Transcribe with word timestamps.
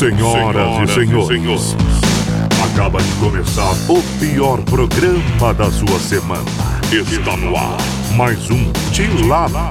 Senhoras, 0.00 0.88
e 0.88 0.94
senhores, 0.94 1.76
acaba 2.64 3.02
de 3.02 3.12
começar 3.16 3.70
o 3.86 4.02
pior 4.18 4.58
programa 4.62 5.52
da 5.52 5.70
sua 5.70 5.98
semana. 5.98 6.40
Está 6.90 7.36
no 7.36 7.54
ar 7.54 7.76
mais 8.16 8.50
um 8.50 8.72
Tilapiando. 8.92 9.68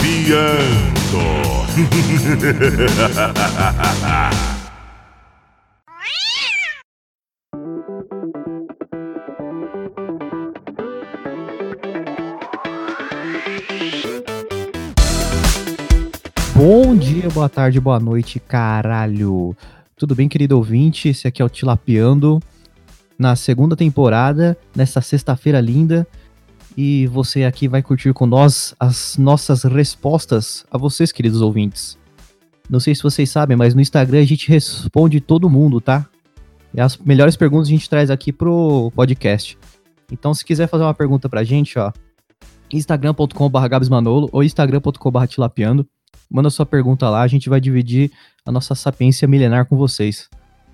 Bom 16.54 16.96
dia, 16.96 17.30
boa 17.30 17.50
tarde, 17.50 17.80
boa 17.80 18.00
noite, 18.00 18.40
caralho. 18.40 19.56
Tudo 20.00 20.16
bem, 20.16 20.30
querido 20.30 20.56
ouvinte? 20.56 21.10
Esse 21.10 21.28
aqui 21.28 21.42
é 21.42 21.46
o 21.46 21.50
Tilapiando, 21.50 22.40
na 23.18 23.36
segunda 23.36 23.76
temporada, 23.76 24.58
nessa 24.74 25.02
sexta-feira 25.02 25.60
linda. 25.60 26.08
E 26.78 27.06
você 27.08 27.44
aqui 27.44 27.68
vai 27.68 27.84
curtir 27.84 28.14
com 28.14 28.26
nós 28.26 28.74
as 28.80 29.18
nossas 29.18 29.66
respostas 29.66 30.66
a 30.72 30.78
vocês, 30.78 31.12
queridos 31.12 31.42
ouvintes. 31.42 31.98
Não 32.70 32.80
sei 32.80 32.96
se 32.96 33.04
vocês 33.04 33.30
sabem, 33.30 33.58
mas 33.58 33.76
no 33.76 33.82
Instagram 33.82 34.22
a 34.22 34.26
gente 34.26 34.48
responde 34.48 35.20
todo 35.20 35.50
mundo, 35.50 35.82
tá? 35.82 36.08
E 36.74 36.80
as 36.80 36.96
melhores 36.96 37.36
perguntas 37.36 37.68
a 37.68 37.72
gente 37.72 37.90
traz 37.90 38.10
aqui 38.10 38.32
pro 38.32 38.94
podcast. 38.96 39.58
Então, 40.10 40.34
se 40.34 40.46
quiser 40.46 40.70
fazer 40.70 40.86
uma 40.86 40.94
pergunta 40.94 41.28
pra 41.28 41.44
gente, 41.44 41.78
ó, 41.78 41.92
instagram.com.br 42.72 43.68
gabsmanolo 43.68 44.30
ou 44.32 44.44
instagram.com.br 44.46 45.26
tilapiando. 45.28 45.86
Manda 46.30 46.50
sua 46.50 46.66
pergunta 46.66 47.10
lá, 47.10 47.22
a 47.22 47.28
gente 47.28 47.50
vai 47.50 47.60
dividir 47.60 48.12
a 48.46 48.52
nossa 48.52 48.76
sapiência 48.76 49.28
milenar 49.28 49.66
com 49.66 49.76
vocês. 49.76 50.30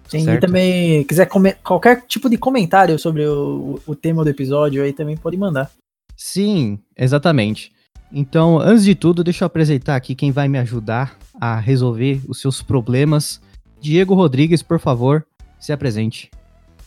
Sim, 0.08 0.30
e 0.30 0.40
também 0.40 1.04
quiser 1.04 1.28
qualquer 1.64 2.04
tipo 2.08 2.30
de 2.30 2.38
comentário 2.38 3.00
sobre 3.00 3.26
o, 3.26 3.80
o 3.88 3.96
tema 3.96 4.24
do 4.24 4.30
episódio 4.30 4.84
aí 4.84 4.94
também 4.94 5.18
pode 5.18 5.38
mandar. 5.38 5.72
Sim, 6.16 6.80
exatamente. 6.96 7.72
Então, 8.12 8.60
antes 8.60 8.86
de 8.86 8.96
tudo, 8.96 9.24
deixa 9.24 9.44
eu 9.44 9.48
apresentar 9.48 9.96
aqui 9.96 10.14
quem 10.14 10.32
vai 10.32 10.48
me 10.48 10.60
ajudar 10.60 11.18
a 11.40 11.60
resolver 11.60 12.22
os 12.28 12.40
seus 12.40 12.62
problemas. 12.62 13.42
Diego 13.82 14.14
Rodrigues, 14.14 14.62
por 14.62 14.80
favor, 14.80 15.26
se 15.60 15.74
apresente. 15.74 16.30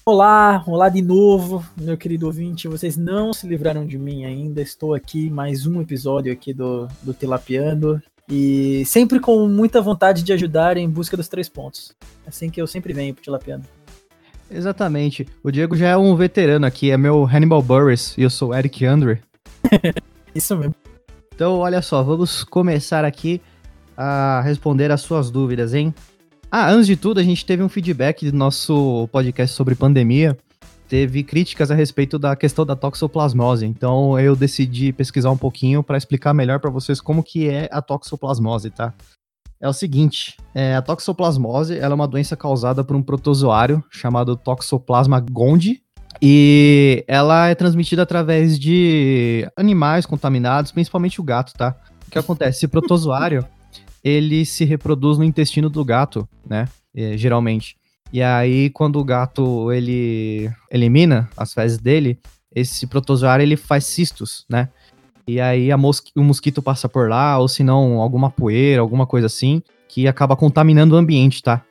Olá, 0.07 0.65
olá 0.67 0.89
de 0.89 1.03
novo, 1.03 1.63
meu 1.79 1.97
querido 1.99 2.27
ouvinte. 2.27 2.67
Vocês 2.67 2.97
não 2.97 3.33
se 3.33 3.47
livraram 3.47 3.87
de 3.87 3.99
mim 3.99 4.25
ainda. 4.25 4.63
Estou 4.63 4.95
aqui, 4.95 5.29
mais 5.29 5.67
um 5.67 5.83
episódio 5.83 6.33
aqui 6.33 6.55
do, 6.55 6.89
do 7.03 7.13
Tilapiando. 7.13 8.01
E 8.29 8.85
sempre 8.85 9.19
com 9.19 9.49
muita 9.49 9.81
vontade 9.81 10.23
de 10.23 10.33
ajudar 10.33 10.77
em 10.77 10.89
busca 10.89 11.17
dos 11.17 11.29
três 11.29 11.49
pontos. 11.49 11.95
Assim 12.27 12.51
que 12.51 12.61
eu 12.61 12.67
sempre 12.67 12.93
venho 12.93 13.15
pro 13.15 13.23
Tilapiando. 13.23 13.67
Exatamente. 14.51 15.27
O 15.43 15.51
Diego 15.51 15.77
já 15.77 15.89
é 15.89 15.97
um 15.97 16.15
veterano 16.15 16.67
aqui, 16.67 16.91
é 16.91 16.97
meu 16.97 17.25
Hannibal 17.25 17.63
Burris 17.63 18.17
e 18.17 18.23
eu 18.23 18.31
sou 18.31 18.55
Eric 18.55 18.85
Andre. 18.85 19.21
Isso 20.35 20.57
mesmo. 20.57 20.75
Então, 21.35 21.59
olha 21.59 21.81
só, 21.81 22.03
vamos 22.03 22.45
começar 22.45 23.05
aqui 23.05 23.41
a 23.97 24.41
responder 24.43 24.91
as 24.91 25.01
suas 25.01 25.31
dúvidas, 25.31 25.75
hein? 25.75 25.95
Ah, 26.51 26.71
antes 26.71 26.87
de 26.87 26.97
tudo, 26.97 27.21
a 27.21 27.23
gente 27.23 27.45
teve 27.45 27.63
um 27.63 27.69
feedback 27.69 28.31
do 28.31 28.37
nosso 28.37 29.09
podcast 29.13 29.55
sobre 29.55 29.75
pandemia. 29.75 30.37
Teve 30.89 31.23
críticas 31.23 31.71
a 31.71 31.75
respeito 31.75 32.19
da 32.19 32.35
questão 32.35 32.65
da 32.65 32.75
toxoplasmose. 32.75 33.67
Então, 33.67 34.19
eu 34.19 34.35
decidi 34.35 34.93
pesquisar 34.93 35.31
um 35.31 35.37
pouquinho 35.37 35.83
para 35.83 35.99
explicar 35.99 36.33
melhor 36.33 36.61
para 36.61 36.71
vocês 36.71 37.01
como 37.01 37.23
que 37.23 37.49
é 37.49 37.69
a 37.71 37.83
toxoplasmose, 37.83 38.71
tá? 38.71 38.95
É 39.61 39.69
o 39.69 39.73
seguinte, 39.73 40.37
é, 40.55 40.77
a 40.77 40.83
toxoplasmose 40.83 41.79
é 41.79 41.89
uma 41.89 42.07
doença 42.07 42.37
causada 42.37 42.85
por 42.85 42.95
um 42.95 43.03
protozoário 43.03 43.83
chamado 43.91 44.37
Toxoplasma 44.37 45.19
gondii, 45.19 45.83
e 46.23 47.05
ela 47.07 47.49
é 47.49 47.55
transmitida 47.55 48.03
através 48.03 48.59
de 48.59 49.49
animais 49.57 50.07
contaminados, 50.07 50.73
principalmente 50.73 51.21
o 51.21 51.25
gato, 51.25 51.53
tá? 51.55 51.77
O 52.07 52.11
que 52.11 52.19
acontece? 52.19 52.59
Esse 52.59 52.69
protozoário, 52.69 53.45
ele 54.03 54.45
se 54.45 54.65
reproduz 54.65 55.19
no 55.19 55.25
intestino 55.25 55.69
do 55.69 55.85
gato, 55.85 56.29
né? 56.49 56.69
É, 56.95 57.17
geralmente. 57.17 57.77
E 58.13 58.23
aí, 58.23 58.71
quando 58.71 58.99
o 58.99 59.05
gato, 59.05 59.71
ele 59.73 60.51
elimina 60.71 61.29
as 61.37 61.53
fezes 61.53 61.79
dele, 61.79 62.19
esse 62.55 62.87
protozoário, 62.87 63.43
ele 63.43 63.57
faz 63.57 63.85
cistos, 63.85 64.47
né? 64.49 64.69
E 65.27 65.41
aí 65.41 65.75
mosqui- 65.77 66.13
o 66.17 66.23
mosquito 66.23 66.63
passa 66.63 66.89
por 66.89 67.09
lá, 67.09 67.39
ou 67.39 67.47
se 67.49 67.63
não, 67.63 68.01
alguma 68.01 68.31
poeira, 68.31 68.81
alguma 68.81 69.07
coisa 69.07 69.27
assim, 69.27 69.63
que 69.87 70.09
acaba 70.09 70.35
contaminando 70.35 70.95
o 70.95 70.99
ambiente, 70.99 71.43
tá? 71.43 71.63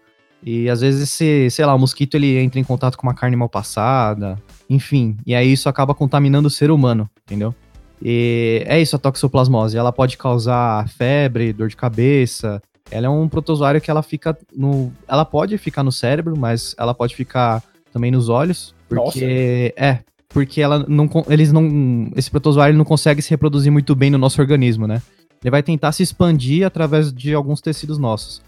E 0.44 0.70
às 0.70 0.82
vezes 0.82 1.02
esse, 1.02 1.50
sei 1.50 1.66
lá, 1.66 1.74
o 1.74 1.80
mosquito 1.80 2.14
ele 2.14 2.38
entra 2.38 2.60
em 2.60 2.64
contato 2.64 2.96
com 2.96 3.08
uma 3.08 3.16
carne 3.16 3.36
mal 3.36 3.50
passada, 3.50 4.38
enfim, 4.70 5.18
e 5.26 5.34
aí 5.34 5.52
isso 5.52 5.68
acaba 5.68 5.96
contaminando 5.96 6.48
o 6.48 6.52
ser 6.52 6.70
humano, 6.70 7.10
entendeu? 7.26 7.54
E 8.00 8.64
é 8.68 8.80
isso 8.80 8.96
a 8.96 9.00
toxoplasmose, 9.00 9.76
ela 9.76 9.92
pode 9.92 10.18
causar 10.18 10.88
febre, 10.90 11.52
dor 11.52 11.68
de 11.68 11.76
cabeça. 11.76 12.62
Ela 12.90 13.08
é 13.08 13.10
um 13.10 13.28
protozoário 13.28 13.82
que 13.82 13.92
ela 13.92 14.02
fica 14.02 14.38
no, 14.56 14.92
ela 15.08 15.26
pode 15.26 15.58
ficar 15.58 15.84
no 15.84 15.92
cérebro, 15.92 16.38
mas 16.38 16.76
ela 16.78 16.94
pode 16.94 17.16
ficar 17.16 17.64
também 17.92 18.12
nos 18.12 18.30
olhos, 18.30 18.74
porque 18.88 19.74
é, 19.76 20.00
porque 20.30 20.62
ela 20.62 20.86
não 20.88 21.10
eles 21.30 21.52
não 21.52 22.10
esse 22.16 22.30
protozoário 22.30 22.78
não 22.78 22.86
consegue 22.86 23.22
se 23.22 23.30
reproduzir 23.30 23.72
muito 23.72 23.96
bem 23.96 24.10
no 24.10 24.18
nosso 24.18 24.40
organismo, 24.42 24.88
né? 24.88 25.02
Ele 25.44 25.52
vai 25.52 25.62
tentar 25.62 25.92
se 25.92 26.04
expandir 26.04 26.66
através 26.66 27.14
de 27.14 27.34
alguns 27.34 27.62
tecidos 27.62 27.98
nossos. 27.98 28.42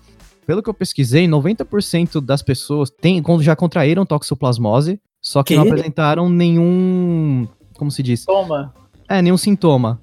Pelo 0.45 0.63
que 0.63 0.69
eu 0.69 0.73
pesquisei, 0.73 1.27
90% 1.27 2.19
das 2.19 2.41
pessoas 2.41 2.89
tem, 2.89 3.21
já 3.41 3.55
contraíram 3.55 4.05
toxoplasmose, 4.05 4.99
só 5.21 5.43
que 5.43 5.53
Que? 5.53 5.59
não 5.59 5.67
apresentaram 5.67 6.27
nenhum, 6.27 7.47
como 7.77 7.91
se 7.91 8.01
diz? 8.01 8.25
Toma. 8.25 8.73
É, 9.07 9.21
nenhum 9.21 9.37
sintoma. 9.37 10.01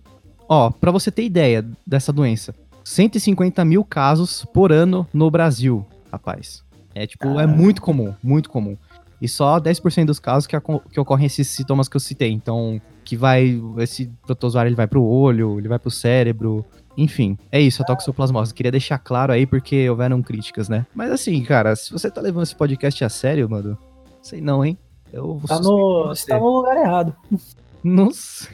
Ó, 0.48 0.70
pra 0.70 0.92
você 0.92 1.10
ter 1.10 1.24
ideia 1.24 1.66
dessa 1.84 2.12
doença, 2.12 2.54
150 2.90 3.64
mil 3.64 3.82
casos 3.84 4.44
por 4.54 4.70
ano 4.70 5.06
no 5.12 5.28
Brasil, 5.28 5.84
rapaz. 6.12 6.62
É 6.94 7.04
tipo, 7.04 7.26
é 7.40 7.42
Ah. 7.42 7.46
muito 7.48 7.82
comum, 7.82 8.14
muito 8.22 8.48
comum. 8.48 8.76
E 9.20 9.26
só 9.28 9.58
10% 9.58 10.06
dos 10.06 10.20
casos 10.20 10.46
que, 10.46 10.56
que 10.92 11.00
ocorrem 11.00 11.26
esses 11.26 11.48
sintomas 11.48 11.88
que 11.88 11.96
eu 11.96 12.00
citei. 12.00 12.30
Então, 12.30 12.80
que 13.04 13.16
vai, 13.16 13.60
esse 13.78 14.08
protozoário 14.24 14.68
ele 14.68 14.76
vai 14.76 14.86
pro 14.86 15.02
olho, 15.02 15.58
ele 15.58 15.66
vai 15.68 15.78
pro 15.80 15.90
cérebro, 15.90 16.64
enfim. 16.96 17.36
É 17.50 17.60
isso, 17.60 17.82
a 17.82 17.84
toxoplasmose. 17.84 18.54
Queria 18.54 18.70
deixar 18.70 18.98
claro 18.98 19.32
aí 19.32 19.46
porque 19.46 19.88
houveram 19.90 20.22
críticas, 20.22 20.68
né? 20.68 20.86
Mas 20.94 21.10
assim, 21.10 21.42
cara, 21.42 21.74
se 21.74 21.90
você 21.90 22.08
tá 22.10 22.20
levando 22.20 22.44
esse 22.44 22.54
podcast 22.54 23.02
a 23.04 23.08
sério, 23.08 23.48
mano, 23.50 23.76
sei 24.22 24.40
não, 24.40 24.64
hein? 24.64 24.78
Eu 25.12 25.38
vou 25.38 25.48
Tá 25.48 25.58
no, 25.58 26.04
você. 26.08 26.26
tá 26.28 26.38
no 26.38 26.48
lugar 26.58 26.76
errado. 26.76 27.14
Nossa. 27.82 28.48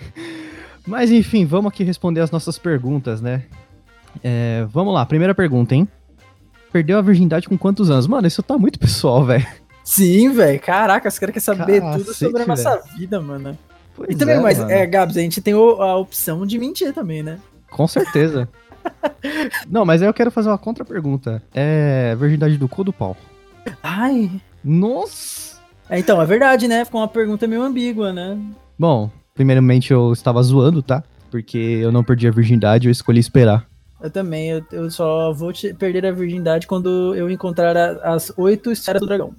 Mas 0.86 1.10
enfim, 1.10 1.44
vamos 1.44 1.70
aqui 1.70 1.84
responder 1.84 2.20
as 2.20 2.30
nossas 2.30 2.56
perguntas, 2.58 3.20
né? 3.20 3.44
É, 4.22 4.66
vamos 4.70 4.92
lá, 4.94 5.04
primeira 5.06 5.34
pergunta, 5.34 5.74
hein? 5.74 5.88
Perdeu 6.72 6.98
a 6.98 7.02
virgindade 7.02 7.48
com 7.48 7.58
quantos 7.58 7.90
anos? 7.90 8.06
Mano, 8.06 8.26
isso 8.26 8.42
tá 8.42 8.56
muito 8.56 8.78
pessoal, 8.78 9.24
velho. 9.26 9.46
Sim, 9.84 10.30
velho. 10.32 10.60
Caraca, 10.60 11.08
os 11.08 11.18
caras 11.18 11.34
querem 11.34 11.58
saber 11.58 11.80
Cacete, 11.80 12.04
tudo 12.04 12.14
sobre 12.14 12.42
a 12.42 12.46
nossa 12.46 12.82
vida, 12.96 13.20
mano. 13.20 13.58
Pois 13.94 14.10
E 14.10 14.14
também, 14.14 14.36
é, 14.36 14.40
mas, 14.40 14.58
mano. 14.58 14.70
é, 14.70 14.86
Gabs, 14.86 15.16
a 15.16 15.20
gente 15.20 15.40
tem 15.42 15.52
a 15.54 15.96
opção 15.96 16.46
de 16.46 16.58
mentir 16.58 16.92
também, 16.94 17.22
né? 17.22 17.38
Com 17.70 17.86
certeza. 17.86 18.48
Não, 19.68 19.84
mas 19.84 20.02
aí 20.02 20.08
eu 20.08 20.14
quero 20.14 20.30
fazer 20.30 20.48
uma 20.48 20.58
contra-pergunta. 20.58 21.42
É 21.54 22.14
virgindade 22.16 22.56
do 22.56 22.68
cu 22.68 22.80
ou 22.80 22.84
do 22.86 22.92
pau? 22.92 23.16
Ai. 23.82 24.30
Nossa! 24.64 25.60
É, 25.90 25.98
então, 25.98 26.20
é 26.22 26.26
verdade, 26.26 26.66
né? 26.68 26.84
Ficou 26.84 27.00
uma 27.00 27.08
pergunta 27.08 27.46
meio 27.46 27.62
ambígua, 27.62 28.12
né? 28.12 28.38
Bom, 28.78 29.10
primeiramente 29.34 29.92
eu 29.92 30.12
estava 30.12 30.42
zoando, 30.42 30.82
tá? 30.82 31.02
Porque 31.30 31.58
eu 31.58 31.92
não 31.92 32.04
perdi 32.04 32.26
a 32.28 32.30
virgindade, 32.30 32.88
eu 32.88 32.92
escolhi 32.92 33.20
esperar. 33.20 33.66
Eu 34.02 34.10
também, 34.10 34.50
eu, 34.50 34.64
eu 34.72 34.90
só 34.90 35.32
vou 35.32 35.52
te 35.52 35.72
perder 35.74 36.04
a 36.06 36.10
virgindade 36.12 36.66
quando 36.66 37.14
eu 37.14 37.30
encontrar 37.30 37.76
a- 37.76 38.14
as 38.14 38.32
oito 38.36 38.72
esferas 38.72 39.00
do 39.00 39.06
dragão. 39.06 39.32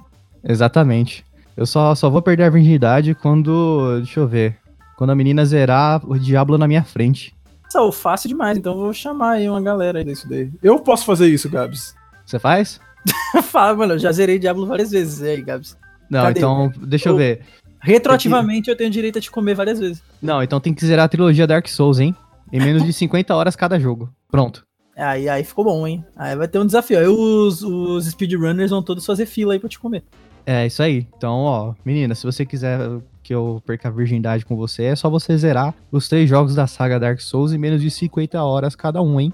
Exatamente. 0.43 1.25
Eu 1.55 1.65
só, 1.65 1.93
só 1.95 2.09
vou 2.09 2.21
perder 2.21 2.43
a 2.43 2.49
virgindade 2.49 3.13
quando. 3.13 3.97
Deixa 3.97 4.19
eu 4.19 4.27
ver. 4.27 4.57
Quando 4.97 5.09
a 5.11 5.15
menina 5.15 5.45
zerar 5.45 6.01
o 6.09 6.17
diabo 6.17 6.57
na 6.57 6.67
minha 6.67 6.83
frente. 6.83 7.33
Só 7.69 7.91
fácil 7.91 8.29
demais, 8.29 8.57
então 8.57 8.73
eu 8.73 8.79
vou 8.79 8.93
chamar 8.93 9.31
aí 9.33 9.49
uma 9.49 9.61
galera 9.61 9.99
aí 9.99 10.05
disso 10.05 10.29
daí. 10.29 10.51
Eu 10.61 10.79
posso 10.79 11.05
fazer 11.05 11.27
isso, 11.27 11.49
Gabs. 11.49 11.95
Você 12.25 12.37
faz? 12.39 12.79
Fala, 13.45 13.75
mano, 13.75 13.93
eu 13.93 13.99
já 13.99 14.11
zerei 14.11 14.37
Diablo 14.39 14.65
várias 14.67 14.91
vezes. 14.91 15.21
E 15.21 15.27
aí, 15.27 15.41
Gabs? 15.41 15.75
Não, 16.09 16.21
Cadê? 16.21 16.39
então, 16.39 16.71
deixa 16.81 17.09
eu 17.09 17.13
Eu- 17.13 17.17
ver. 17.17 17.41
Retroativamente 17.81 18.69
eu 18.69 18.77
tenho 18.77 18.89
direito 18.89 19.17
a 19.17 19.21
te 19.21 19.29
comer 19.29 19.55
várias 19.55 19.77
vezes. 19.79 20.01
Não, 20.21 20.41
então 20.41 20.57
tem 20.59 20.73
que 20.73 20.85
zerar 20.85 21.03
a 21.05 21.09
trilogia 21.09 21.45
Dark 21.45 21.67
Souls, 21.67 21.99
hein? 21.99 22.15
Em 22.53 22.59
menos 22.59 22.83
de 22.83 22.93
50 22.93 23.35
horas 23.35 23.55
cada 23.55 23.79
jogo. 23.79 24.13
Pronto. 24.29 24.63
Aí, 24.95 25.27
aí 25.27 25.43
ficou 25.43 25.65
bom, 25.65 25.87
hein? 25.87 26.05
Aí 26.15 26.35
vai 26.35 26.47
ter 26.47 26.59
um 26.59 26.65
desafio. 26.67 26.99
Aí 26.99 27.07
os, 27.07 27.63
os 27.63 28.05
speedrunners 28.05 28.69
vão 28.69 28.83
todos 28.83 29.03
fazer 29.03 29.25
fila 29.25 29.53
aí 29.53 29.59
pra 29.59 29.67
te 29.67 29.79
comer. 29.79 30.03
É 30.45 30.67
isso 30.67 30.83
aí. 30.83 31.07
Então, 31.17 31.33
ó, 31.39 31.73
menina, 31.83 32.13
se 32.13 32.23
você 32.23 32.45
quiser 32.45 32.79
que 33.23 33.33
eu 33.33 33.59
perca 33.65 33.87
a 33.87 33.91
virgindade 33.91 34.45
com 34.45 34.55
você, 34.55 34.83
é 34.83 34.95
só 34.95 35.09
você 35.09 35.35
zerar 35.35 35.73
os 35.91 36.07
três 36.07 36.29
jogos 36.29 36.53
da 36.53 36.67
saga 36.67 36.99
Dark 36.99 37.19
Souls 37.21 37.53
em 37.53 37.57
menos 37.57 37.81
de 37.81 37.89
50 37.89 38.43
horas 38.43 38.75
cada 38.75 39.01
um, 39.01 39.19
hein? 39.19 39.33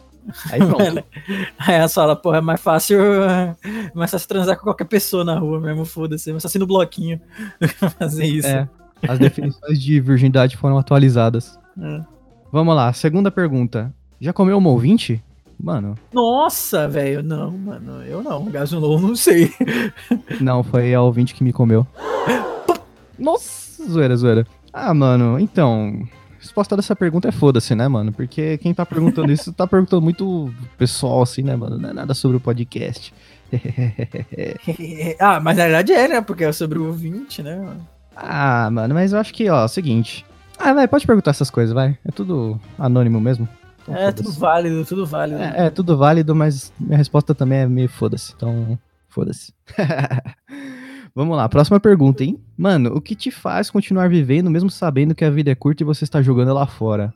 Aí 0.52 0.60
pronto. 0.60 1.04
Aí 1.60 1.76
ela 1.76 1.90
fala, 1.90 2.16
porra, 2.16 2.38
é 2.38 2.42
mais 2.42 2.62
fácil, 2.62 3.02
é 3.02 3.56
mais 3.94 4.12
fácil 4.12 4.30
transar 4.30 4.56
com 4.56 4.64
qualquer 4.64 4.86
pessoa 4.86 5.26
na 5.26 5.38
rua 5.38 5.60
mesmo, 5.60 5.84
foda-se. 5.84 6.32
Mas 6.32 6.46
assim 6.46 6.60
no 6.60 6.68
bloquinho 6.68 7.20
fazer 8.00 8.26
isso. 8.26 8.48
É, 8.48 8.70
as 9.08 9.20
definições 9.20 9.82
de 9.82 10.00
virgindade 10.00 10.56
foram 10.56 10.78
atualizadas. 10.78 11.60
É. 11.82 12.19
Vamos 12.52 12.76
lá, 12.76 12.92
segunda 12.94 13.30
pergunta. 13.30 13.94
Já 14.20 14.34
comeu 14.34 14.58
um 14.58 14.68
ouvinte? 14.68 15.24
Mano, 15.62 15.96
Nossa, 16.14 16.88
velho, 16.88 17.22
não, 17.22 17.52
mano, 17.52 18.02
eu 18.04 18.24
não. 18.24 18.46
Gasolou, 18.46 19.00
não 19.00 19.16
sei. 19.16 19.54
não, 20.40 20.64
foi 20.64 20.94
a 20.94 21.02
ouvinte 21.02 21.36
que 21.36 21.44
me 21.44 21.52
comeu. 21.52 21.86
Nossa, 23.20 23.86
zoeira, 23.86 24.16
zoeira. 24.16 24.48
Ah, 24.74 24.94
mano, 24.94 25.38
então. 25.38 26.02
A 26.38 26.42
resposta 26.42 26.76
dessa 26.78 26.96
pergunta 26.96 27.28
é 27.28 27.32
foda-se, 27.32 27.76
né, 27.76 27.88
mano? 27.90 28.14
Porque 28.14 28.58
quem 28.60 28.74
tá 28.74 28.86
perguntando 28.86 29.32
isso 29.32 29.52
tá 29.52 29.68
perguntando 29.68 30.02
muito 30.02 30.50
pessoal, 30.78 31.22
assim, 31.22 31.44
né, 31.44 31.56
mano? 31.56 31.78
Não 31.78 31.90
é 31.90 31.94
nada 31.94 32.14
sobre 32.14 32.38
o 32.38 32.40
podcast. 32.40 33.14
ah, 35.20 35.42
mas 35.42 35.58
na 35.58 35.64
verdade 35.64 35.92
é, 35.92 36.08
né? 36.08 36.22
Porque 36.22 36.46
é 36.46 36.52
sobre 36.54 36.80
o 36.80 36.88
ouvinte, 36.88 37.44
né? 37.44 37.58
mano? 37.58 37.86
ah, 38.16 38.70
mano, 38.72 38.94
mas 38.94 39.12
eu 39.12 39.20
acho 39.20 39.34
que, 39.34 39.50
ó, 39.50 39.62
é 39.62 39.66
o 39.66 39.68
seguinte. 39.68 40.26
Ah, 40.60 40.74
vai, 40.74 40.88
pode 40.88 41.08
perguntar 41.08 41.32
essas 41.32 41.50
coisas, 41.50 41.74
vai. 41.74 41.98
É 42.06 42.12
tudo 42.12 42.60
anônimo 42.78 43.20
mesmo. 43.22 43.48
Então, 43.82 43.96
É, 43.96 44.12
tudo 44.12 44.32
válido, 44.34 44.86
tudo 44.86 45.06
válido. 45.06 45.42
É, 45.42 45.68
é 45.68 45.70
tudo 45.70 45.98
válido, 45.98 46.36
mas 46.36 46.72
minha 46.80 46.98
resposta 46.98 47.34
também 47.34 47.60
é 47.60 47.68
meio 47.68 47.90
foda-se. 47.90 48.34
Então, 48.36 48.78
foda-se. 49.08 49.54
Vamos 51.16 51.36
lá, 51.36 51.50
próxima 51.50 51.80
pergunta, 51.80 52.24
hein? 52.24 52.40
Mano, 52.58 52.92
o 52.96 53.02
que 53.02 53.16
te 53.16 53.32
faz 53.32 53.70
continuar 53.72 54.10
vivendo 54.10 54.50
mesmo 54.52 54.70
sabendo 54.70 55.16
que 55.16 55.26
a 55.26 55.30
vida 55.32 55.50
é 55.52 55.56
curta 55.56 55.82
e 55.82 55.86
você 55.86 56.04
está 56.04 56.22
jogando 56.22 56.54
lá 56.54 56.68
fora? 56.68 57.14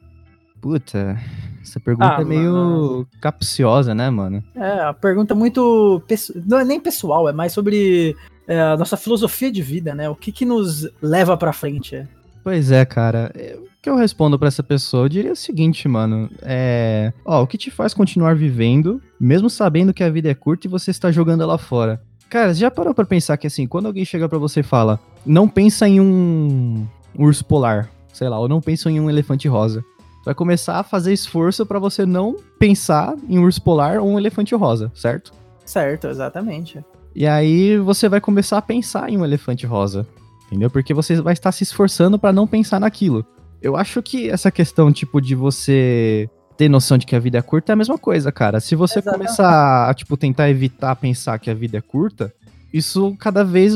Puta, 0.59 1.17
essa 1.61 1.79
pergunta 1.79 2.15
Ah, 2.17 2.21
é 2.21 2.25
meio 2.25 3.05
capciosa, 3.21 3.93
né, 3.93 4.09
mano? 4.09 4.43
É, 4.55 4.79
a 4.79 4.93
pergunta 4.93 5.35
muito. 5.35 6.01
pesso- 6.07 6.33
Não 6.47 6.57
é 6.59 6.63
nem 6.65 6.79
pessoal, 6.79 7.27
é 7.29 7.33
mais 7.33 7.51
sobre 7.51 8.15
é, 8.47 8.59
a 8.61 8.77
nossa 8.77 8.97
filosofia 8.97 9.51
de 9.51 9.61
vida, 9.61 9.93
né? 9.93 10.09
O 10.09 10.15
que 10.15 10.31
que 10.31 10.45
nos 10.45 10.89
leva 11.01 11.37
pra 11.37 11.53
frente. 11.53 12.07
Pois 12.43 12.71
é, 12.71 12.83
cara. 12.85 13.31
é, 13.35 13.55
O 13.57 13.67
que 13.81 13.89
eu 13.89 13.95
respondo 13.95 14.37
pra 14.37 14.47
essa 14.47 14.63
pessoa? 14.63 15.05
Eu 15.05 15.09
diria 15.09 15.31
o 15.31 15.35
seguinte, 15.35 15.87
mano. 15.87 16.29
É. 16.41 17.11
Ó, 17.25 17.43
o 17.43 17.47
que 17.47 17.57
te 17.57 17.71
faz 17.71 17.93
continuar 17.93 18.35
vivendo, 18.35 19.01
mesmo 19.19 19.49
sabendo 19.49 19.93
que 19.93 20.03
a 20.03 20.09
vida 20.09 20.29
é 20.29 20.33
curta 20.33 20.67
e 20.67 20.69
você 20.69 20.91
está 20.91 21.11
jogando 21.11 21.43
ela 21.43 21.57
fora? 21.57 22.01
Cara, 22.29 22.53
você 22.53 22.59
já 22.61 22.71
parou 22.71 22.93
pra 22.93 23.05
pensar 23.05 23.37
que 23.37 23.45
assim, 23.47 23.67
quando 23.67 23.85
alguém 23.85 24.03
chega 24.05 24.27
pra 24.27 24.37
você 24.39 24.61
e 24.61 24.63
fala, 24.63 24.99
não 25.25 25.47
pensa 25.47 25.87
em 25.87 25.99
um 26.01 26.85
urso 27.17 27.45
polar, 27.45 27.89
sei 28.11 28.27
lá, 28.27 28.39
ou 28.39 28.49
não 28.49 28.59
pensa 28.59 28.89
em 28.89 28.99
um 28.99 29.09
elefante 29.09 29.47
rosa. 29.47 29.83
Vai 30.25 30.33
começar 30.33 30.79
a 30.79 30.83
fazer 30.83 31.13
esforço 31.13 31.65
pra 31.65 31.77
você 31.79 32.05
não 32.05 32.35
pensar 32.57 33.13
em 33.29 33.37
um 33.37 33.43
urso 33.43 33.61
polar 33.61 33.99
ou 33.99 34.07
um 34.09 34.17
elefante 34.17 34.55
rosa, 34.55 34.91
certo? 34.95 35.31
Certo, 35.65 36.07
exatamente. 36.07 36.83
E 37.15 37.27
aí 37.27 37.77
você 37.77 38.09
vai 38.09 38.19
começar 38.19 38.57
a 38.57 38.61
pensar 38.61 39.09
em 39.09 39.17
um 39.17 39.23
elefante 39.25 39.65
rosa, 39.67 40.07
entendeu? 40.53 40.69
Porque 40.69 40.93
você 40.93 41.19
vai 41.21 41.33
estar 41.33 41.51
se 41.51 41.63
esforçando 41.63 42.19
pra 42.19 42.31
não 42.31 42.47
pensar 42.47 42.79
naquilo. 42.79 43.25
Eu 43.61 43.75
acho 43.75 44.01
que 44.01 44.29
essa 44.29 44.51
questão, 44.51 44.91
tipo, 44.91 45.19
de 45.19 45.35
você 45.35 46.29
ter 46.55 46.69
noção 46.69 46.97
de 46.97 47.05
que 47.05 47.15
a 47.15 47.19
vida 47.19 47.39
é 47.39 47.41
curta 47.41 47.71
é 47.71 47.73
a 47.73 47.75
mesma 47.75 47.97
coisa, 47.97 48.31
cara. 48.31 48.59
Se 48.59 48.75
você 48.75 48.99
Exatamente. 48.99 49.27
começar 49.27 49.89
a, 49.89 49.93
tipo, 49.93 50.15
tentar 50.15 50.49
evitar 50.49 50.95
pensar 50.95 51.39
que 51.39 51.49
a 51.49 51.53
vida 51.53 51.77
é 51.77 51.81
curta, 51.81 52.31
isso 52.71 53.15
cada 53.19 53.43
vez 53.43 53.73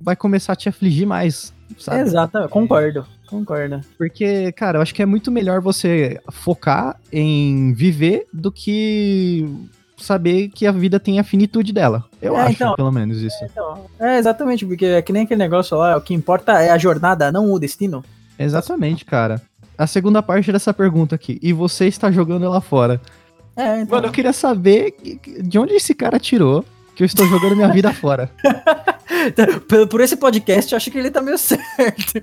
vai 0.00 0.16
começar 0.16 0.54
a 0.54 0.56
te 0.56 0.68
afligir 0.68 1.06
mais, 1.06 1.52
sabe? 1.78 2.00
Exato, 2.00 2.48
concordo, 2.48 3.06
concordo. 3.26 3.80
Porque, 3.96 4.50
cara, 4.52 4.78
eu 4.78 4.82
acho 4.82 4.94
que 4.94 5.02
é 5.02 5.06
muito 5.06 5.30
melhor 5.30 5.60
você 5.60 6.20
focar 6.30 6.98
em 7.12 7.72
viver 7.72 8.26
do 8.32 8.50
que 8.50 9.48
saber 9.96 10.48
que 10.48 10.66
a 10.66 10.72
vida 10.72 10.98
tem 11.00 11.18
a 11.18 11.24
finitude 11.24 11.72
dela. 11.72 12.04
Eu 12.20 12.36
É, 12.36 12.42
acho, 12.42 12.52
então- 12.52 12.74
pelo 12.74 12.92
menos 12.92 13.18
isso. 13.22 13.36
Então, 13.44 13.84
é 13.98 14.18
exatamente, 14.18 14.64
porque 14.66 14.84
é 14.86 15.02
que 15.02 15.12
nem 15.12 15.22
aquele 15.24 15.38
negócio 15.38 15.76
lá, 15.76 15.96
o 15.96 16.00
que 16.00 16.12
importa 16.14 16.60
é 16.60 16.70
a 16.70 16.78
jornada, 16.78 17.32
não 17.32 17.50
o 17.50 17.58
destino. 17.58 18.04
Exatamente, 18.38 19.04
cara. 19.04 19.40
A 19.78 19.86
segunda 19.86 20.22
parte 20.22 20.50
dessa 20.52 20.72
pergunta 20.72 21.14
aqui. 21.14 21.38
E 21.42 21.52
você 21.52 21.86
está 21.86 22.10
jogando 22.10 22.44
ela 22.44 22.60
fora. 22.60 23.00
É, 23.56 23.80
então. 23.80 23.96
Mano, 23.96 24.08
eu 24.08 24.12
queria 24.12 24.32
saber 24.32 24.94
de 25.42 25.58
onde 25.58 25.74
esse 25.74 25.94
cara 25.94 26.18
tirou 26.18 26.64
que 26.96 27.02
eu 27.02 27.06
estou 27.06 27.26
jogando 27.26 27.54
minha 27.54 27.68
vida 27.68 27.92
fora. 27.92 28.30
por, 29.68 29.86
por 29.88 30.00
esse 30.00 30.16
podcast, 30.16 30.72
eu 30.72 30.76
acho 30.76 30.90
que 30.90 30.98
ele 30.98 31.10
tá 31.10 31.20
meio 31.22 31.38
certo. 31.38 32.14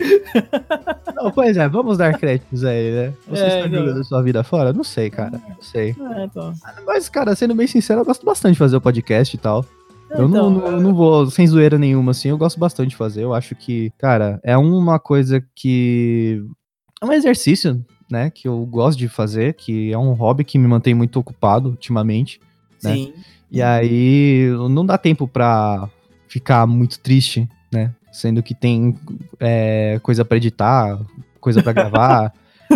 Não, 1.16 1.32
pois 1.32 1.56
é, 1.58 1.68
vamos 1.70 1.98
dar 1.98 2.18
créditos 2.18 2.64
aí, 2.64 2.92
né? 2.92 3.14
Você 3.28 3.44
É, 3.44 3.48
está 3.60 3.70
não. 3.70 3.86
jogando 3.86 4.04
sua 4.04 4.22
vida 4.24 4.44
fora? 4.44 4.74
Não 4.74 4.84
sei, 4.84 5.10
cara. 5.10 5.42
Não 5.48 5.62
sei. 5.62 5.96
É, 6.18 6.26
então. 6.26 6.54
Mas, 6.86 7.08
cara, 7.10 7.36
sendo 7.36 7.56
bem 7.56 7.68
sincero, 7.68 8.02
eu 8.02 8.06
gosto 8.06 8.26
bastante 8.26 8.54
de 8.54 8.60
fazer 8.60 8.76
o 8.76 8.82
podcast 8.82 9.36
e 9.36 9.40
tal. 9.40 9.66
Eu 10.10 10.28
Então, 10.28 10.28
não, 10.28 10.50
não, 10.72 10.80
não 10.80 10.94
vou 10.94 11.30
sem 11.30 11.46
zoeira 11.48 11.78
nenhuma, 11.78 12.12
assim. 12.12 12.30
Eu 12.30 12.38
gosto 12.38 12.60
bastante 12.60 12.90
de 12.90 12.96
fazer. 12.96 13.24
Eu 13.24 13.34
acho 13.34 13.56
que, 13.56 13.92
cara, 13.98 14.40
é 14.44 14.58
uma 14.58 15.00
coisa 15.00 15.44
que. 15.56 16.44
É 17.02 17.06
um 17.06 17.12
exercício, 17.12 17.84
né? 18.12 18.30
Que 18.30 18.48
eu 18.48 18.66
gosto 18.66 18.98
de 18.98 19.08
fazer, 19.08 19.54
que 19.54 19.92
é 19.92 19.98
um 19.98 20.14
hobby 20.14 20.44
que 20.44 20.58
me 20.58 20.68
mantém 20.68 20.94
muito 20.94 21.20
ocupado 21.20 21.70
ultimamente. 21.70 22.40
né? 22.84 22.96
E 23.54 23.62
aí 23.62 24.48
não 24.70 24.84
dá 24.86 24.98
tempo 24.98 25.28
pra 25.28 25.88
ficar 26.28 26.66
muito 26.66 27.00
triste, 27.00 27.48
né? 27.72 27.92
Sendo 28.12 28.42
que 28.44 28.54
tem 28.56 28.98
é, 29.40 30.00
coisa 30.02 30.26
pra 30.26 30.38
editar, 30.38 31.00
coisa 31.40 31.62
pra 31.62 31.72
gravar. 31.72 32.34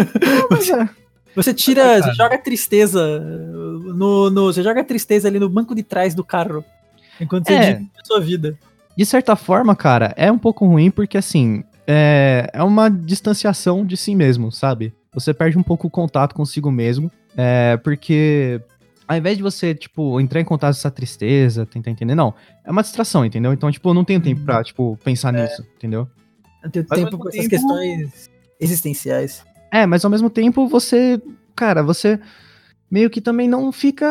Mas, 0.51 0.69
é, 0.69 0.87
Você 1.35 1.53
tira, 1.53 2.01
você 2.01 2.13
joga 2.13 2.37
tristeza 2.37 3.19
no, 3.19 4.29
no- 4.29 4.45
você 4.53 4.61
joga 4.63 4.83
tristeza 4.83 5.27
ali 5.27 5.39
no 5.39 5.49
banco 5.49 5.73
de 5.75 5.81
trás 5.83 6.13
do 6.13 6.23
carro 6.23 6.63
enquanto 7.19 7.47
você 7.47 7.53
É. 7.53 7.73
vive 7.73 7.89
a 7.99 8.05
sua 8.05 8.19
vida. 8.19 8.57
de 8.95 9.05
certa 9.05 9.35
forma, 9.35 9.75
cara, 9.75 10.13
é 10.15 10.31
um 10.31 10.37
pouco 10.39 10.65
ruim 10.67 10.89
porque 10.91 11.17
assim 11.17 11.63
é, 11.87 12.49
é 12.53 12.61
uma 12.63 12.89
distanciação 12.89 13.85
de 13.85 13.95
si 13.97 14.13
mesmo, 14.15 14.51
sabe? 14.51 14.93
Você 15.13 15.33
perde 15.33 15.57
um 15.57 15.63
pouco 15.63 15.87
o 15.87 15.89
contato 15.91 16.35
consigo 16.35 16.69
mesmo, 16.71 17.11
é, 17.35 17.77
porque 17.77 18.59
ao 19.07 19.17
invés 19.17 19.37
de 19.37 19.43
você, 19.43 19.73
tipo, 19.73 20.19
entrar 20.19 20.41
em 20.41 20.45
contato 20.45 20.73
com 20.73 20.79
essa 20.79 20.91
tristeza, 20.91 21.65
tentar 21.65 21.91
entender, 21.91 22.13
não, 22.15 22.33
é 22.65 22.71
uma 22.71 22.81
distração, 22.81 23.23
entendeu? 23.25 23.53
Então, 23.53 23.71
tipo, 23.71 23.89
eu 23.89 23.93
não 23.93 24.03
tenho 24.03 24.19
tempo 24.21 24.41
pra, 24.41 24.63
tipo, 24.63 24.97
pensar 25.03 25.31
nisso, 25.31 25.63
entendeu? 25.77 26.07
Eu 26.63 26.69
tenho 26.69 26.85
Mas 26.89 26.99
tempo 26.99 27.17
com 27.17 27.29
essas 27.29 27.39
tempo- 27.41 27.49
questões 27.49 28.29
existenciais. 28.59 29.45
É, 29.71 29.85
mas 29.85 30.03
ao 30.03 30.11
mesmo 30.11 30.29
tempo 30.29 30.67
você, 30.67 31.21
cara, 31.55 31.81
você 31.83 32.19
meio 32.89 33.09
que 33.09 33.21
também 33.21 33.47
não 33.47 33.71
fica, 33.71 34.05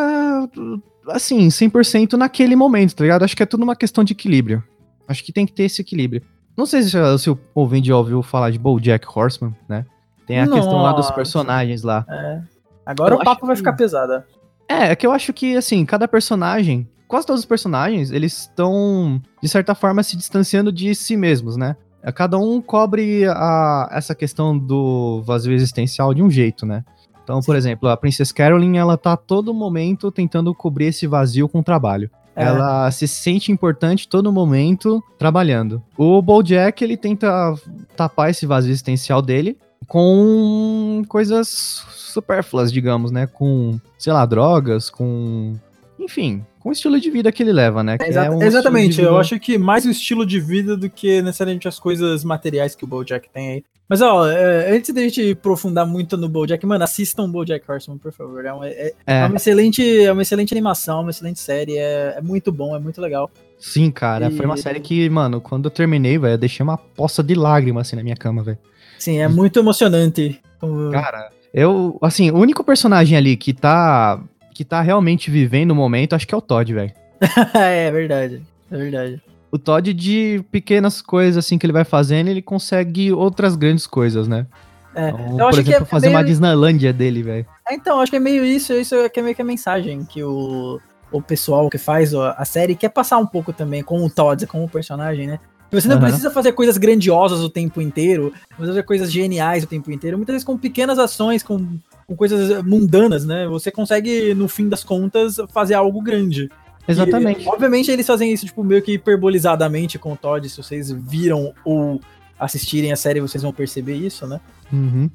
assim, 1.09 1.49
100% 1.49 2.15
naquele 2.15 2.55
momento, 2.57 2.95
tá 2.95 3.05
ligado? 3.05 3.23
Acho 3.25 3.37
que 3.37 3.43
é 3.43 3.47
tudo 3.47 3.63
uma 3.63 3.77
questão 3.77 4.05
de 4.05 4.13
equilíbrio. 4.13 4.63
Acho 5.09 5.23
que 5.25 5.33
tem 5.33 5.47
que 5.47 5.53
ter 5.53 5.65
esse 5.65 5.81
equilíbrio. 5.81 6.23
Não 6.57 6.67
sei 6.67 6.83
se, 6.83 6.91
se 7.19 7.31
o 7.31 7.39
ouvinte 7.55 7.89
já 7.89 7.97
ouviu 7.97 8.23
falar 8.23 8.51
de 8.51 8.59
BoJack 8.59 9.07
Horseman, 9.15 9.55
né? 9.69 9.85
Tem 10.27 10.41
a 10.41 10.47
questão 10.49 10.83
lá 10.83 10.91
dos 10.93 11.03
Nossa. 11.07 11.13
personagens 11.15 11.83
lá. 11.83 12.05
É. 12.09 12.41
Agora 12.85 13.15
Eu 13.15 13.19
o 13.19 13.25
papo 13.25 13.47
vai 13.47 13.55
que- 13.55 13.59
ficar 13.59 13.75
pesado. 13.75 14.23
É, 14.69 14.91
é 14.91 14.97
que 14.97 15.07
eu 15.07 15.13
acho 15.13 15.33
que, 15.33 15.57
assim, 15.57 15.85
cada 15.85 16.09
personagem, 16.09 16.89
quase 17.07 17.27
todos 17.27 17.41
os 17.41 17.47
personagens, 17.47 18.11
eles 18.11 18.41
estão, 18.41 19.21
de 19.43 19.49
certa 19.49 19.75
forma, 19.75 20.03
se 20.03 20.17
distanciando 20.17 20.73
de 20.73 20.95
si 20.95 21.17
mesmos, 21.17 21.57
né? 21.57 21.77
É, 22.03 22.13
Cada 22.13 22.39
um 22.39 22.61
cobre 22.61 23.25
a, 23.27 23.89
essa 23.93 24.15
questão 24.15 24.57
do 24.57 25.23
vazio 25.23 25.53
existencial 25.53 26.13
de 26.15 26.23
um 26.23 26.31
jeito, 26.31 26.65
né? 26.65 26.85
Então, 27.23 27.41
por 27.41 27.57
exemplo, 27.57 27.89
a 27.89 27.97
Princess 27.97 28.31
Carolyn, 28.31 28.77
ela 28.77 28.97
tá 28.97 29.15
a 29.15 29.17
todo 29.17 29.53
momento 29.53 30.13
tentando 30.13 30.55
cobrir 30.55 30.87
esse 30.87 31.09
vazio 31.09 31.49
com 31.49 31.59
o 31.59 31.63
trabalho. 31.63 32.09
É. 32.37 32.45
Ela 32.45 32.89
se 32.91 33.09
sente 33.09 33.51
importante 33.51 34.07
todo 34.07 34.31
momento 34.31 35.03
trabalhando. 35.19 35.83
O 35.97 36.23
BoJack, 36.23 36.85
ele 36.85 36.97
tenta 36.97 37.55
tapar 37.97 38.31
esse 38.31 38.47
vazio 38.47 38.71
existencial 38.71 39.21
dele 39.21 39.59
com 39.87 41.03
coisas 41.09 41.85
supérfluas, 41.95 42.73
digamos, 42.73 43.11
né? 43.11 43.27
Com, 43.27 43.79
sei 43.99 44.13
lá, 44.13 44.25
drogas, 44.27 44.89
com... 44.91 45.55
Enfim, 45.99 46.45
com 46.61 46.69
o 46.69 46.73
estilo 46.73 47.01
de 47.01 47.11
vida 47.11 47.33
que 47.33 47.43
ele 47.43 47.53
leva, 47.53 47.83
né? 47.83 47.97
Que 47.97 48.05
Exa- 48.05 48.27
é 48.27 48.31
um 48.31 48.43
exatamente, 48.43 49.01
eu 49.01 49.17
acho 49.17 49.39
que 49.41 49.57
mais 49.57 49.85
o 49.87 49.91
estilo 49.91 50.27
de 50.27 50.39
vida 50.39 50.77
do 50.77 50.91
que 50.91 51.23
necessariamente 51.23 51.67
as 51.67 51.79
coisas 51.79 52.23
materiais 52.23 52.75
que 52.75 52.85
o 52.85 52.87
BoJack 52.87 53.29
tem 53.31 53.49
aí. 53.55 53.65
Mas 53.89 54.03
ó, 54.03 54.29
é, 54.29 54.77
antes 54.77 54.93
da 54.93 55.01
gente 55.01 55.31
aprofundar 55.31 55.87
muito 55.87 56.17
no 56.17 56.29
BoJack, 56.29 56.67
mano, 56.67 56.83
assistam 56.85 57.23
o 57.25 57.29
BoJack 57.29 57.65
Horseman, 57.71 57.99
por 57.99 58.13
favor. 58.13 58.45
É, 58.45 58.53
um- 58.53 58.65
é- 58.65 58.71
é 58.73 58.93
É, 59.07 59.27
uma 59.27 59.37
excelente, 59.37 60.01
é 60.05 60.13
uma 60.13 60.23
excelente 60.23 60.53
animação, 60.53 61.01
uma 61.03 61.11
excelente 61.11 61.39
série, 61.41 61.79
é, 61.79 62.15
é 62.19 62.21
muito 62.21 62.51
bom, 62.53 62.75
é 62.77 62.79
muito 62.81 63.01
legal. 63.01 63.31
sim, 63.59 63.91
cara, 63.91 64.31
foi 64.31 64.45
uma 64.45 64.57
E- 64.57 64.59
série 64.59 64.81
que, 64.81 65.09
mano, 65.09 65.41
quando 65.41 65.65
eu 65.67 65.71
terminei, 65.71 66.19
velho, 66.19 66.35
eu 66.35 66.39
deixei 66.39 66.63
uma 66.63 66.77
poça 66.77 67.23
de 67.23 67.35
lágrimas 67.35 67.87
assim 67.87 67.97
na 67.97 68.03
minha 68.03 68.17
cama, 68.17 68.43
velho. 68.43 68.59
Sim, 68.99 69.19
é 69.19 69.29
muito 69.29 69.59
emocionante. 69.59 70.41
Como- 70.61 70.91
Cara, 70.91 71.31
eu, 71.53 71.99
assim, 72.03 72.31
o 72.31 72.39
único 72.39 72.65
personagem 72.65 73.17
ali 73.17 73.37
que 73.37 73.53
tá 73.53 74.21
que 74.55 74.65
tá 74.65 74.81
realmente 74.81 75.31
vivendo 75.31 75.73
o 75.73 75.75
momento, 75.75 76.15
acho 76.15 76.27
que 76.27 76.35
é 76.35 76.39
o 76.39 76.41
Todd, 76.41 76.73
velho. 76.73 76.91
é 77.55 77.91
verdade, 77.91 78.41
é 78.71 78.77
verdade. 78.77 79.23
O 79.53 79.59
Todd, 79.59 79.93
de 79.93 80.43
pequenas 80.51 81.03
coisas 81.03 81.37
assim 81.45 81.59
que 81.59 81.67
ele 81.67 81.73
vai 81.75 81.85
fazendo, 81.85 82.29
ele 82.29 82.41
consegue 82.41 83.13
outras 83.13 83.55
grandes 83.55 83.87
coisas, 83.87 84.27
né? 84.27 84.47
É, 84.95 85.11
Então, 85.11 85.21
eu 85.29 85.37
por 85.37 85.43
acho 85.49 85.61
exemplo, 85.61 85.79
que 85.81 85.83
é 85.83 85.87
fazer 85.87 86.09
uma 86.09 86.21
meio- 86.21 86.27
Disneylândia 86.29 86.91
dele, 86.93 87.23
velho. 87.23 87.47
Então, 87.71 88.01
acho 88.01 88.11
que 88.11 88.17
é 88.17 88.21
meio 88.21 88.43
isso, 88.47 88.73
isso 88.73 88.95
é 88.95 89.09
que 89.11 89.21
é 89.21 89.23
meio 89.23 89.37
que 89.37 89.43
a 89.43 89.45
mensagem 89.45 90.03
que 90.05 90.25
o, 90.25 90.81
o 91.13 91.21
pessoal 91.21 91.69
que 91.69 91.77
faz 91.77 92.15
a 92.15 92.45
série 92.47 92.75
quer 92.75 92.89
passar 92.89 93.19
um 93.19 93.27
pouco 93.27 93.53
também 93.53 93.83
com 93.83 94.03
o 94.03 94.09
Todd, 94.11 94.47
com 94.47 94.65
o 94.65 94.69
personagem, 94.69 95.27
né? 95.27 95.39
Você 95.71 95.89
não 95.89 95.97
uhum. 95.97 96.03
precisa 96.03 96.31
fazer 96.31 96.53
coisas 96.53 96.77
grandiosas 96.79 97.41
o 97.41 97.51
tempo 97.51 97.81
inteiro, 97.81 98.33
fazer 98.57 98.83
coisas 98.85 99.11
geniais 99.11 99.65
o 99.65 99.67
tempo 99.67 99.91
inteiro. 99.91 100.17
Muitas 100.17 100.35
vezes 100.35 100.47
com 100.47 100.57
pequenas 100.57 100.99
ações, 100.99 101.43
com, 101.43 101.79
com 102.07 102.17
coisas 102.17 102.63
mundanas, 102.65 103.25
né? 103.25 103.47
Você 103.49 103.71
consegue, 103.71 104.35
no 104.35 104.49
fim 104.49 104.69
das 104.69 104.85
contas, 104.85 105.37
fazer 105.53 105.75
algo 105.75 106.01
grande. 106.01 106.51
Exatamente. 106.89 107.45
E, 107.45 107.49
obviamente 107.49 107.91
eles 107.91 108.07
fazem 108.07 108.33
isso, 108.33 108.47
tipo, 108.47 108.63
meio 108.63 108.81
que 108.81 108.93
hiperbolizadamente 108.93 109.99
com 109.99 110.13
o 110.13 110.17
Todd. 110.17 110.49
Se 110.49 110.57
vocês 110.57 110.91
viram 110.91 111.53
ou 111.65 112.01
assistirem 112.39 112.93
a 112.93 112.97
série, 112.97 113.21
vocês 113.21 113.43
vão 113.43 113.53
perceber 113.53 113.97
isso, 113.97 114.27
né? 114.27 114.41
Uhum. 114.73 115.11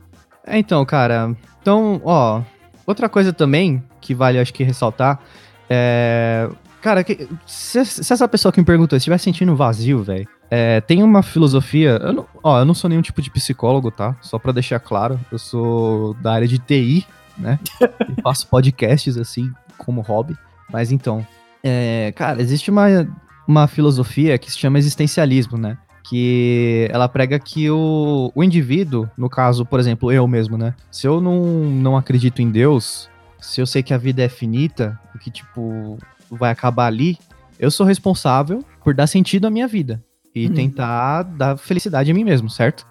É, 0.45 0.57
então, 0.57 0.85
cara. 0.85 1.35
Então, 1.61 2.01
ó. 2.03 2.41
Outra 2.85 3.07
coisa 3.07 3.31
também 3.31 3.81
que 4.01 4.13
vale, 4.13 4.39
acho 4.39 4.53
que, 4.53 4.63
ressaltar 4.63 5.21
é. 5.69 6.49
Cara, 6.81 7.03
que, 7.03 7.29
se, 7.45 7.85
se, 7.85 8.11
essa 8.11 8.27
pessoa 8.27 8.51
que 8.51 8.59
me 8.59 8.65
perguntou 8.65 8.97
estiver 8.97 9.17
sentindo 9.19 9.55
vazio, 9.55 10.03
velho, 10.03 10.27
é, 10.49 10.81
tem 10.81 11.03
uma 11.03 11.21
filosofia. 11.21 11.99
Eu 12.01 12.13
não, 12.13 12.27
ó, 12.43 12.59
eu 12.59 12.65
não 12.65 12.73
sou 12.73 12.89
nenhum 12.89 13.03
tipo 13.03 13.21
de 13.21 13.29
psicólogo, 13.29 13.91
tá? 13.91 14.15
Só 14.19 14.39
pra 14.39 14.51
deixar 14.51 14.79
claro. 14.79 15.19
Eu 15.31 15.37
sou 15.37 16.15
da 16.15 16.33
área 16.33 16.47
de 16.47 16.57
TI, 16.57 17.05
né? 17.37 17.59
e 17.81 18.21
faço 18.21 18.47
podcasts, 18.47 19.15
assim, 19.15 19.51
como 19.77 20.01
hobby. 20.01 20.35
Mas 20.71 20.91
então, 20.91 21.25
é, 21.63 22.11
cara, 22.15 22.41
existe 22.41 22.71
uma, 22.71 23.07
uma 23.47 23.67
filosofia 23.67 24.37
que 24.39 24.51
se 24.51 24.57
chama 24.57 24.79
existencialismo, 24.79 25.57
né? 25.57 25.77
Que 26.03 26.89
ela 26.91 27.07
prega 27.07 27.37
que 27.37 27.69
o, 27.69 28.31
o 28.33 28.43
indivíduo, 28.43 29.07
no 29.15 29.29
caso, 29.29 29.65
por 29.65 29.79
exemplo, 29.79 30.11
eu 30.11 30.27
mesmo, 30.27 30.57
né? 30.57 30.73
Se 30.89 31.07
eu 31.07 31.21
não, 31.21 31.43
não 31.43 31.95
acredito 31.95 32.41
em 32.41 32.49
Deus, 32.49 33.07
se 33.39 33.61
eu 33.61 33.67
sei 33.67 33.83
que 33.83 33.93
a 33.93 33.97
vida 33.97 34.23
é 34.23 34.27
finita, 34.27 34.99
que, 35.21 35.29
tipo, 35.29 35.97
vai 36.35 36.51
acabar 36.51 36.87
ali, 36.87 37.17
eu 37.59 37.69
sou 37.69 37.85
responsável 37.85 38.63
por 38.83 38.93
dar 38.93 39.07
sentido 39.07 39.45
à 39.45 39.49
minha 39.49 39.67
vida 39.67 40.03
e 40.33 40.47
uhum. 40.47 40.53
tentar 40.53 41.23
dar 41.23 41.57
felicidade 41.57 42.09
a 42.09 42.13
mim 42.13 42.23
mesmo, 42.23 42.49
certo? 42.49 42.87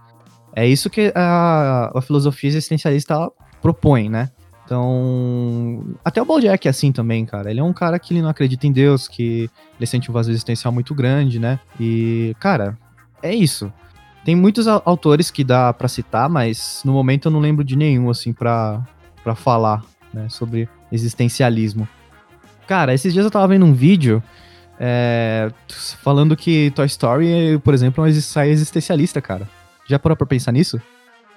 É 0.55 0.67
isso 0.67 0.91
que 0.91 1.13
a, 1.15 1.91
a 1.95 2.03
filosofia 2.03 2.49
existencialista 2.49 3.31
propõe, 3.63 4.09
né? 4.09 4.31
Então, 4.65 5.85
até 6.05 6.23
o 6.23 6.25
Bojack 6.25 6.69
é 6.69 6.71
assim 6.71 6.93
também, 6.93 7.25
cara. 7.25 7.51
Ele 7.51 7.59
é 7.59 7.63
um 7.63 7.73
cara 7.73 7.99
que 7.99 8.15
ele 8.15 8.23
não 8.23 8.29
acredita 8.29 8.69
em 8.69 8.73
Deus, 8.73 9.09
que 9.09 9.51
ele 9.77 9.87
sente 9.87 10.09
um 10.09 10.15
vazio 10.15 10.31
existencial 10.31 10.73
muito 10.73 10.95
grande, 10.95 11.41
né? 11.41 11.59
E, 11.79 12.37
cara, 12.39 12.79
é 13.21 13.35
isso. 13.35 13.73
Tem 14.25 14.37
muitos 14.37 14.69
autores 14.69 15.29
que 15.31 15.43
dá 15.43 15.73
para 15.73 15.89
citar, 15.89 16.29
mas 16.29 16.83
no 16.85 16.93
momento 16.93 17.27
eu 17.27 17.33
não 17.33 17.41
lembro 17.41 17.65
de 17.65 17.75
nenhum, 17.75 18.11
assim, 18.11 18.33
pra 18.33 18.85
falar, 19.35 19.83
né, 20.15 20.29
sobre 20.29 20.69
existencialismo. 20.93 21.89
Cara, 22.71 22.95
esses 22.95 23.13
dias 23.13 23.25
eu 23.25 23.33
tava 23.33 23.49
vendo 23.49 23.67
um 23.67 23.73
vídeo 23.73 24.23
é, 24.79 25.51
falando 26.05 26.37
que 26.37 26.71
Toy 26.71 26.87
Story, 26.87 27.59
por 27.65 27.75
exemplo, 27.75 28.05
é 28.05 28.07
um 28.07 28.09
ensaio 28.09 28.53
existencialista, 28.53 29.21
cara. 29.21 29.49
Já 29.89 29.99
parou 29.99 30.17
pra 30.17 30.25
pensar 30.25 30.53
nisso? 30.53 30.81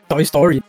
Toy 0.08 0.22
Story? 0.22 0.62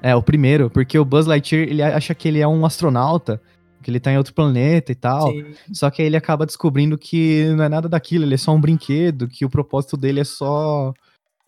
É, 0.00 0.14
o 0.14 0.22
primeiro, 0.22 0.70
porque 0.70 0.96
o 0.96 1.04
Buzz 1.04 1.26
Lightyear, 1.26 1.68
ele 1.68 1.82
acha 1.82 2.14
que 2.14 2.28
ele 2.28 2.38
é 2.38 2.46
um 2.46 2.64
astronauta, 2.64 3.42
que 3.82 3.90
ele 3.90 3.98
tá 3.98 4.12
em 4.12 4.16
outro 4.16 4.32
planeta 4.32 4.92
e 4.92 4.94
tal. 4.94 5.32
Sim. 5.32 5.46
Só 5.72 5.90
que 5.90 6.00
aí 6.00 6.06
ele 6.06 6.16
acaba 6.16 6.46
descobrindo 6.46 6.96
que 6.96 7.52
não 7.56 7.64
é 7.64 7.68
nada 7.68 7.88
daquilo, 7.88 8.24
ele 8.24 8.34
é 8.34 8.38
só 8.38 8.54
um 8.54 8.60
brinquedo, 8.60 9.26
que 9.26 9.44
o 9.44 9.50
propósito 9.50 9.96
dele 9.96 10.20
é 10.20 10.24
só. 10.24 10.94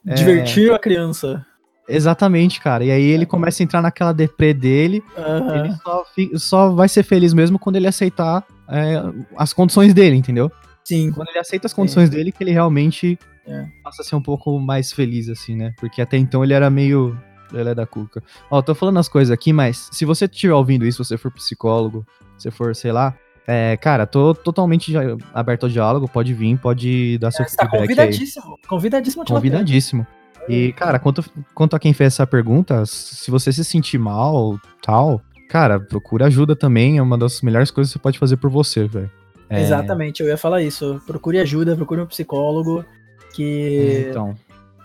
É... 0.05 0.15
Divertir 0.15 0.73
a 0.73 0.79
criança. 0.81 1.47
Exatamente, 1.89 2.61
cara. 2.61 2.83
E 2.85 2.91
aí 2.91 3.05
ele 3.05 3.27
começa 3.27 3.63
a 3.63 3.65
entrar 3.65 3.81
naquela 3.81 4.11
deprê 4.11 4.53
dele. 4.53 5.05
Uhum. 5.17 5.55
Ele 5.55 5.75
só, 5.77 6.05
só, 6.35 6.71
vai 6.71 6.89
ser 6.89 7.05
feliz 7.05 7.33
mesmo 7.33 7.61
quando 7.61 7.77
ele 7.77 7.87
aceitar 7.87 8.45
é, 8.69 9.03
as 9.37 9.53
condições 9.53 9.95
dele, 9.95 10.17
entendeu? 10.17 10.51
Sim. 10.85 11.11
Quando 11.13 11.29
ele 11.29 11.39
aceita 11.39 11.67
as 11.67 11.75
condições 11.75 12.09
Sim. 12.09 12.17
dele, 12.17 12.33
que 12.33 12.43
ele 12.43 12.53
realmente 12.53 13.19
é. 13.47 13.67
passa 13.83 14.03
a 14.03 14.05
ser 14.05 14.15
um 14.17 14.23
pouco 14.23 14.59
mais 14.59 14.93
feliz, 14.93 15.29
assim, 15.29 15.57
né? 15.57 15.73
Porque 15.79 16.01
até 16.01 16.17
então 16.17 16.45
ele 16.45 16.53
era 16.53 16.71
meio 16.71 17.17
ele 17.53 17.71
é 17.71 17.75
da 17.75 17.87
cuca. 17.87 18.23
Ó, 18.51 18.61
tô 18.63 18.75
falando 18.75 18.99
as 18.99 19.09
coisas 19.09 19.33
aqui, 19.33 19.53
mas 19.53 19.89
se 19.93 20.05
você 20.05 20.25
estiver 20.25 20.55
ouvindo 20.55 20.87
isso, 20.87 21.05
se 21.05 21.11
você 21.11 21.19
for 21.19 21.31
psicólogo, 21.31 22.07
se 22.39 22.51
for, 22.51 22.75
sei 22.75 22.93
lá, 22.93 23.15
é, 23.47 23.77
cara, 23.77 24.07
tô 24.07 24.35
totalmente 24.35 24.93
aberto 25.33 25.65
ao 25.65 25.71
diálogo, 25.71 26.09
pode 26.09 26.35
vir, 26.35 26.59
pode 26.59 27.19
dar 27.19 27.31
seu 27.31 27.45
é, 27.45 27.49
feedback 27.49 27.71
tá 27.71 27.79
convidadíssimo, 27.79 28.53
aí. 28.53 28.69
Convidadíssimo. 28.69 29.25
Convidadíssimo. 29.25 30.07
E, 30.49 30.73
cara, 30.73 30.99
quanto, 30.99 31.25
quanto 31.55 31.77
a 31.77 31.79
quem 31.79 31.93
fez 31.93 32.15
essa 32.15 32.27
pergunta, 32.27 32.85
se 32.87 33.31
você 33.31 33.53
se 33.53 33.65
sentir 33.65 33.99
mal, 33.99 34.61
tal, 34.83 35.21
cara, 35.49 35.81
procura 35.81 36.27
ajuda 36.27 36.55
também, 36.55 36.99
é 36.99 37.03
uma 37.03 37.17
das 37.17 37.43
melhores 37.43 37.71
coisas 37.71 37.93
que 37.93 37.99
você 37.99 38.03
pode 38.03 38.19
fazer 38.19 38.37
por 38.37 38.51
você, 38.51 38.87
velho. 38.87 39.11
É... 39.49 39.63
Exatamente, 39.63 40.23
eu 40.23 40.29
ia 40.29 40.37
falar 40.37 40.63
isso. 40.63 41.01
Procure 41.07 41.39
ajuda, 41.39 41.77
procure 41.77 42.01
um 42.01 42.07
psicólogo 42.07 42.85
que... 43.33 44.05
É, 44.07 44.11
então 44.11 44.35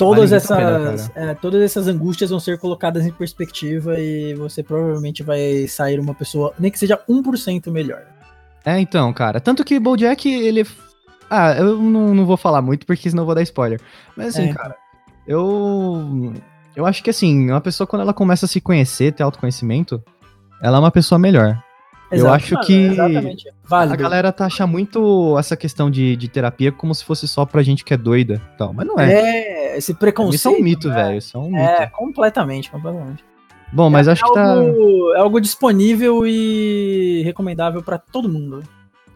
todas 0.01 0.31
essas, 0.31 0.57
pena, 0.57 1.29
é, 1.31 1.35
todas 1.35 1.61
essas 1.61 1.87
angústias 1.87 2.31
vão 2.31 2.39
ser 2.39 2.57
colocadas 2.57 3.05
em 3.05 3.11
perspectiva 3.11 3.99
e 3.99 4.33
você 4.33 4.63
provavelmente 4.63 5.21
vai 5.21 5.67
sair 5.67 5.99
uma 5.99 6.15
pessoa, 6.15 6.53
nem 6.57 6.71
que 6.71 6.79
seja 6.79 6.99
1% 7.07 7.71
melhor. 7.71 8.01
É, 8.65 8.79
então, 8.79 9.13
cara. 9.13 9.39
Tanto 9.39 9.63
que 9.63 9.79
Bojack, 9.79 10.27
ele. 10.27 10.65
Ah, 11.29 11.53
eu 11.53 11.77
não, 11.77 12.15
não 12.15 12.25
vou 12.25 12.35
falar 12.35 12.61
muito 12.61 12.85
porque 12.85 13.09
senão 13.09 13.21
eu 13.21 13.25
vou 13.27 13.35
dar 13.35 13.43
spoiler. 13.43 13.79
Mas 14.15 14.29
assim, 14.29 14.49
é. 14.49 14.53
cara, 14.53 14.75
eu. 15.27 16.33
Eu 16.75 16.85
acho 16.85 17.03
que 17.03 17.09
assim, 17.09 17.49
uma 17.49 17.61
pessoa 17.61 17.85
quando 17.85 18.01
ela 18.01 18.13
começa 18.13 18.45
a 18.45 18.49
se 18.49 18.61
conhecer, 18.61 19.13
ter 19.13 19.23
autoconhecimento, 19.23 20.01
ela 20.61 20.77
é 20.77 20.79
uma 20.79 20.91
pessoa 20.91 21.17
melhor. 21.17 21.61
Exato, 22.11 22.27
eu 22.27 22.33
acho 22.33 22.59
que 22.65 22.89
a 23.69 23.95
galera 23.95 24.33
tá 24.33 24.45
achando 24.45 24.69
muito 24.69 25.37
essa 25.39 25.55
questão 25.55 25.89
de, 25.89 26.17
de 26.17 26.27
terapia 26.27 26.69
como 26.69 26.93
se 26.93 27.05
fosse 27.05 27.25
só 27.25 27.45
pra 27.45 27.63
gente 27.63 27.85
que 27.85 27.93
é 27.93 27.97
doida 27.97 28.41
tal, 28.57 28.73
mas 28.73 28.85
não 28.85 28.99
é. 28.99 29.13
É, 29.13 29.77
esse 29.77 29.93
preconceito. 29.93 30.35
Isso 30.35 30.47
é 30.49 30.51
um 30.51 30.61
mito, 30.61 30.89
né? 30.89 30.95
velho, 30.95 31.17
isso 31.17 31.37
é 31.37 31.39
um 31.39 31.57
é, 31.57 31.61
mito. 31.61 31.83
É, 31.83 31.87
completamente, 31.87 32.69
completamente. 32.69 33.23
Bom, 33.71 33.89
mas 33.89 34.09
é 34.09 34.11
acho 34.11 34.25
algo, 34.25 34.35
que 34.35 34.41
tá... 34.41 35.17
É 35.17 35.21
algo 35.21 35.39
disponível 35.39 36.27
e 36.27 37.21
recomendável 37.23 37.81
para 37.81 37.97
todo 37.97 38.27
mundo. 38.27 38.61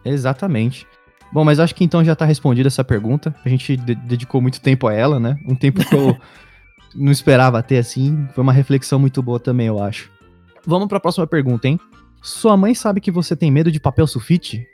Exatamente. 0.02 0.86
Bom, 1.30 1.44
mas 1.44 1.60
acho 1.60 1.74
que 1.74 1.84
então 1.84 2.02
já 2.02 2.16
tá 2.16 2.24
respondida 2.24 2.68
essa 2.68 2.82
pergunta. 2.82 3.34
A 3.44 3.48
gente 3.50 3.76
de 3.76 3.94
dedicou 3.94 4.40
muito 4.40 4.58
tempo 4.58 4.86
a 4.86 4.94
ela, 4.94 5.20
né? 5.20 5.36
Um 5.46 5.54
tempo 5.54 5.84
que 5.84 5.94
eu 5.94 6.16
não 6.96 7.12
esperava 7.12 7.62
ter 7.62 7.76
assim. 7.76 8.26
Foi 8.34 8.42
uma 8.42 8.54
reflexão 8.54 8.98
muito 8.98 9.22
boa 9.22 9.38
também, 9.38 9.66
eu 9.66 9.82
acho. 9.82 10.15
Vamos 10.66 10.88
para 10.88 10.98
a 10.98 11.00
próxima 11.00 11.26
pergunta, 11.26 11.68
hein? 11.68 11.78
Sua 12.20 12.56
mãe 12.56 12.74
sabe 12.74 13.00
que 13.00 13.10
você 13.10 13.36
tem 13.36 13.50
medo 13.50 13.70
de 13.70 13.78
papel 13.78 14.06
sulfite? 14.06 14.66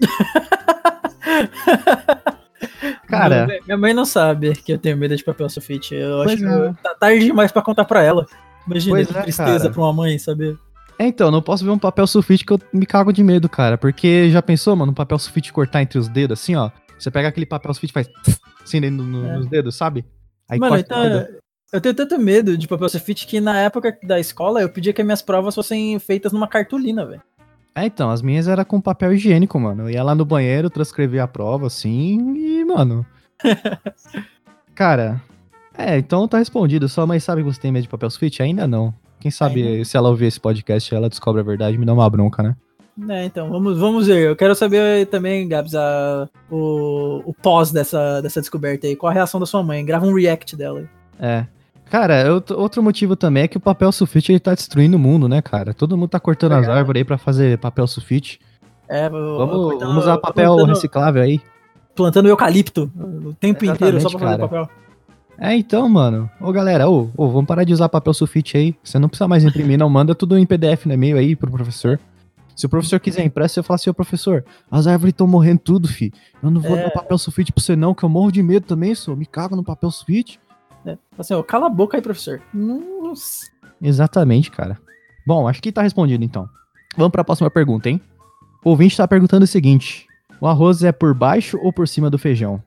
Cara. 3.08 3.48
Minha 3.64 3.78
mãe 3.78 3.94
não 3.94 4.04
sabe 4.04 4.54
que 4.54 4.72
eu 4.72 4.78
tenho 4.78 4.96
medo 4.96 5.16
de 5.16 5.24
papel 5.24 5.48
sulfite. 5.48 5.94
Eu 5.94 6.22
acho 6.22 6.34
é. 6.34 6.36
que 6.36 6.82
tá 6.82 6.94
tarde 6.94 7.24
demais 7.24 7.50
para 7.50 7.62
contar 7.62 7.86
para 7.86 8.02
ela. 8.02 8.26
Imagina 8.66 8.96
pois 8.96 9.08
que 9.08 9.16
é, 9.16 9.22
tristeza 9.22 9.60
cara. 9.60 9.70
pra 9.70 9.82
uma 9.82 9.92
mãe 9.92 10.18
saber. 10.18 10.58
É, 10.98 11.06
então, 11.06 11.30
não 11.30 11.40
posso 11.40 11.64
ver 11.64 11.70
um 11.70 11.78
papel 11.78 12.06
sulfite 12.06 12.44
que 12.44 12.52
eu 12.52 12.60
me 12.72 12.84
cago 12.84 13.12
de 13.12 13.24
medo, 13.24 13.48
cara. 13.48 13.78
Porque 13.78 14.28
já 14.30 14.42
pensou, 14.42 14.76
mano, 14.76 14.92
um 14.92 14.94
papel 14.94 15.18
sulfite 15.18 15.52
cortar 15.52 15.80
entre 15.80 15.98
os 15.98 16.08
dedos, 16.08 16.40
assim, 16.40 16.56
ó? 16.56 16.70
Você 16.98 17.10
pega 17.10 17.28
aquele 17.28 17.46
papel 17.46 17.72
sulfite 17.72 17.92
e 17.92 17.94
faz 17.94 18.10
assim 18.62 18.80
no, 18.80 18.90
no, 18.90 19.26
é. 19.26 19.36
nos 19.36 19.46
dedos, 19.46 19.76
sabe? 19.76 20.04
Aí 20.48 20.58
mano, 20.58 20.76
então, 20.76 21.26
eu 21.72 21.80
tenho 21.80 21.94
tanto 21.94 22.18
medo 22.18 22.56
de 22.56 22.66
papel 22.66 22.88
sulfite 22.88 23.26
que 23.26 23.40
na 23.40 23.60
época 23.60 23.96
da 24.02 24.18
escola 24.18 24.60
eu 24.60 24.68
pedia 24.68 24.92
que 24.92 25.02
as 25.02 25.06
minhas 25.06 25.22
provas 25.22 25.54
fossem 25.54 25.98
feitas 25.98 26.32
numa 26.32 26.48
cartolina, 26.48 27.04
velho. 27.04 27.22
É, 27.74 27.86
então, 27.86 28.10
as 28.10 28.22
minhas 28.22 28.48
era 28.48 28.64
com 28.64 28.80
papel 28.80 29.12
higiênico, 29.12 29.58
mano. 29.60 29.84
Eu 29.84 29.90
ia 29.90 30.02
lá 30.02 30.14
no 30.14 30.24
banheiro, 30.24 30.70
transcrever 30.70 31.22
a 31.22 31.28
prova, 31.28 31.68
assim, 31.68 32.34
e, 32.36 32.64
mano. 32.64 33.06
Cara, 34.74 35.22
é, 35.76 35.96
então 35.96 36.26
tá 36.26 36.38
respondido. 36.38 36.88
Sua 36.88 37.06
mãe 37.06 37.20
sabe 37.20 37.42
que 37.42 37.52
você 37.52 37.60
tem 37.60 37.70
medo 37.70 37.84
de 37.84 37.88
papel 37.88 38.10
sulfite? 38.10 38.42
Ainda 38.42 38.66
não. 38.66 38.92
Quem 39.20 39.30
sabe 39.30 39.62
Ainda. 39.62 39.84
se 39.84 39.96
ela 39.96 40.08
ouvir 40.08 40.26
esse 40.26 40.40
podcast 40.40 40.92
ela 40.94 41.08
descobre 41.08 41.40
a 41.40 41.44
verdade 41.44 41.76
e 41.76 41.78
me 41.78 41.86
dá 41.86 41.92
uma 41.92 42.08
bronca, 42.08 42.42
né? 42.42 42.56
É, 43.10 43.24
então, 43.24 43.48
vamos, 43.48 43.78
vamos 43.78 44.08
ver. 44.08 44.28
Eu 44.28 44.34
quero 44.34 44.56
saber 44.56 45.06
também, 45.06 45.46
Gabs, 45.46 45.74
a, 45.74 46.28
o, 46.50 47.22
o 47.24 47.32
pós 47.32 47.70
dessa, 47.70 48.20
dessa 48.20 48.40
descoberta 48.40 48.88
aí. 48.88 48.96
Qual 48.96 49.08
a 49.08 49.14
reação 49.14 49.38
da 49.38 49.46
sua 49.46 49.62
mãe? 49.62 49.84
Grava 49.84 50.04
um 50.04 50.14
react 50.14 50.56
dela. 50.56 50.88
É. 51.20 51.46
Cara, 51.90 52.24
outro 52.56 52.82
motivo 52.82 53.16
também 53.16 53.44
é 53.44 53.48
que 53.48 53.56
o 53.56 53.60
papel 53.60 53.90
sulfite 53.90 54.32
ele 54.32 54.40
tá 54.40 54.54
destruindo 54.54 54.96
o 54.96 55.00
mundo, 55.00 55.28
né, 55.28 55.40
cara? 55.40 55.72
Todo 55.72 55.96
mundo 55.96 56.10
tá 56.10 56.20
cortando 56.20 56.52
as 56.52 56.68
árvores 56.68 57.00
aí 57.00 57.04
pra 57.04 57.16
fazer 57.16 57.58
papel 57.58 57.86
sulfite. 57.86 58.38
É, 58.88 59.08
vamos, 59.08 59.78
vamos 59.78 60.02
usar 60.02 60.18
papel 60.18 60.54
plantando, 60.54 60.68
reciclável 60.68 61.22
aí. 61.22 61.40
Plantando 61.94 62.28
eucalipto 62.28 62.90
o 62.94 63.34
tempo 63.34 63.64
Exatamente, 63.64 63.70
inteiro 63.70 64.00
só 64.00 64.10
pra 64.10 64.18
fazer 64.18 64.36
cara. 64.36 64.48
papel. 64.48 64.68
É, 65.38 65.54
então, 65.54 65.88
mano. 65.88 66.28
Ô, 66.40 66.50
galera, 66.50 66.88
ô, 66.90 67.08
ô, 67.16 67.28
vamos 67.28 67.46
parar 67.46 67.64
de 67.64 67.72
usar 67.72 67.88
papel 67.88 68.12
sulfite 68.12 68.56
aí. 68.56 68.74
Você 68.82 68.98
não 68.98 69.08
precisa 69.08 69.28
mais 69.28 69.44
imprimir, 69.44 69.78
não. 69.78 69.88
Manda 69.88 70.14
tudo 70.14 70.36
em 70.36 70.44
PDF 70.44 70.86
no 70.86 70.94
e-mail 70.94 71.16
aí 71.16 71.36
pro 71.36 71.50
professor. 71.50 71.98
Se 72.56 72.66
o 72.66 72.68
professor 72.68 72.98
quiser 72.98 73.24
impresso, 73.24 73.60
eu 73.60 73.62
falo 73.62 73.76
assim, 73.76 73.88
ô 73.88 73.94
professor, 73.94 74.44
as 74.68 74.88
árvores 74.88 75.12
estão 75.12 75.28
morrendo 75.28 75.60
tudo, 75.60 75.86
fi. 75.86 76.12
Eu 76.42 76.50
não 76.50 76.60
vou 76.60 76.76
é... 76.76 76.82
dar 76.82 76.90
papel 76.90 77.16
sulfite 77.16 77.52
pra 77.52 77.62
você 77.62 77.76
não, 77.76 77.94
que 77.94 78.02
eu 78.02 78.08
morro 78.08 78.32
de 78.32 78.42
medo 78.42 78.66
também, 78.66 78.94
só. 78.96 79.14
Me 79.14 79.24
cago 79.24 79.54
no 79.54 79.62
papel 79.62 79.90
sulfite. 79.92 80.40
É, 80.86 80.96
assim, 81.18 81.34
ó, 81.34 81.42
cala 81.42 81.66
a 81.66 81.70
boca 81.70 81.96
aí, 81.96 82.02
professor. 82.02 82.40
Nossa. 82.52 83.46
Exatamente, 83.80 84.50
cara. 84.50 84.78
Bom, 85.26 85.46
acho 85.48 85.60
que 85.62 85.72
tá 85.72 85.82
respondido 85.82 86.24
então. 86.24 86.48
Vamos 86.96 87.12
pra 87.12 87.24
próxima 87.24 87.50
pergunta, 87.50 87.88
hein? 87.88 88.00
O 88.64 88.70
ouvinte 88.70 88.96
tá 88.96 89.06
perguntando 89.06 89.44
o 89.44 89.46
seguinte: 89.48 90.06
o 90.40 90.46
arroz 90.46 90.82
é 90.82 90.92
por 90.92 91.14
baixo 91.14 91.58
ou 91.62 91.72
por 91.72 91.86
cima 91.86 92.10
do 92.10 92.18
feijão? 92.18 92.62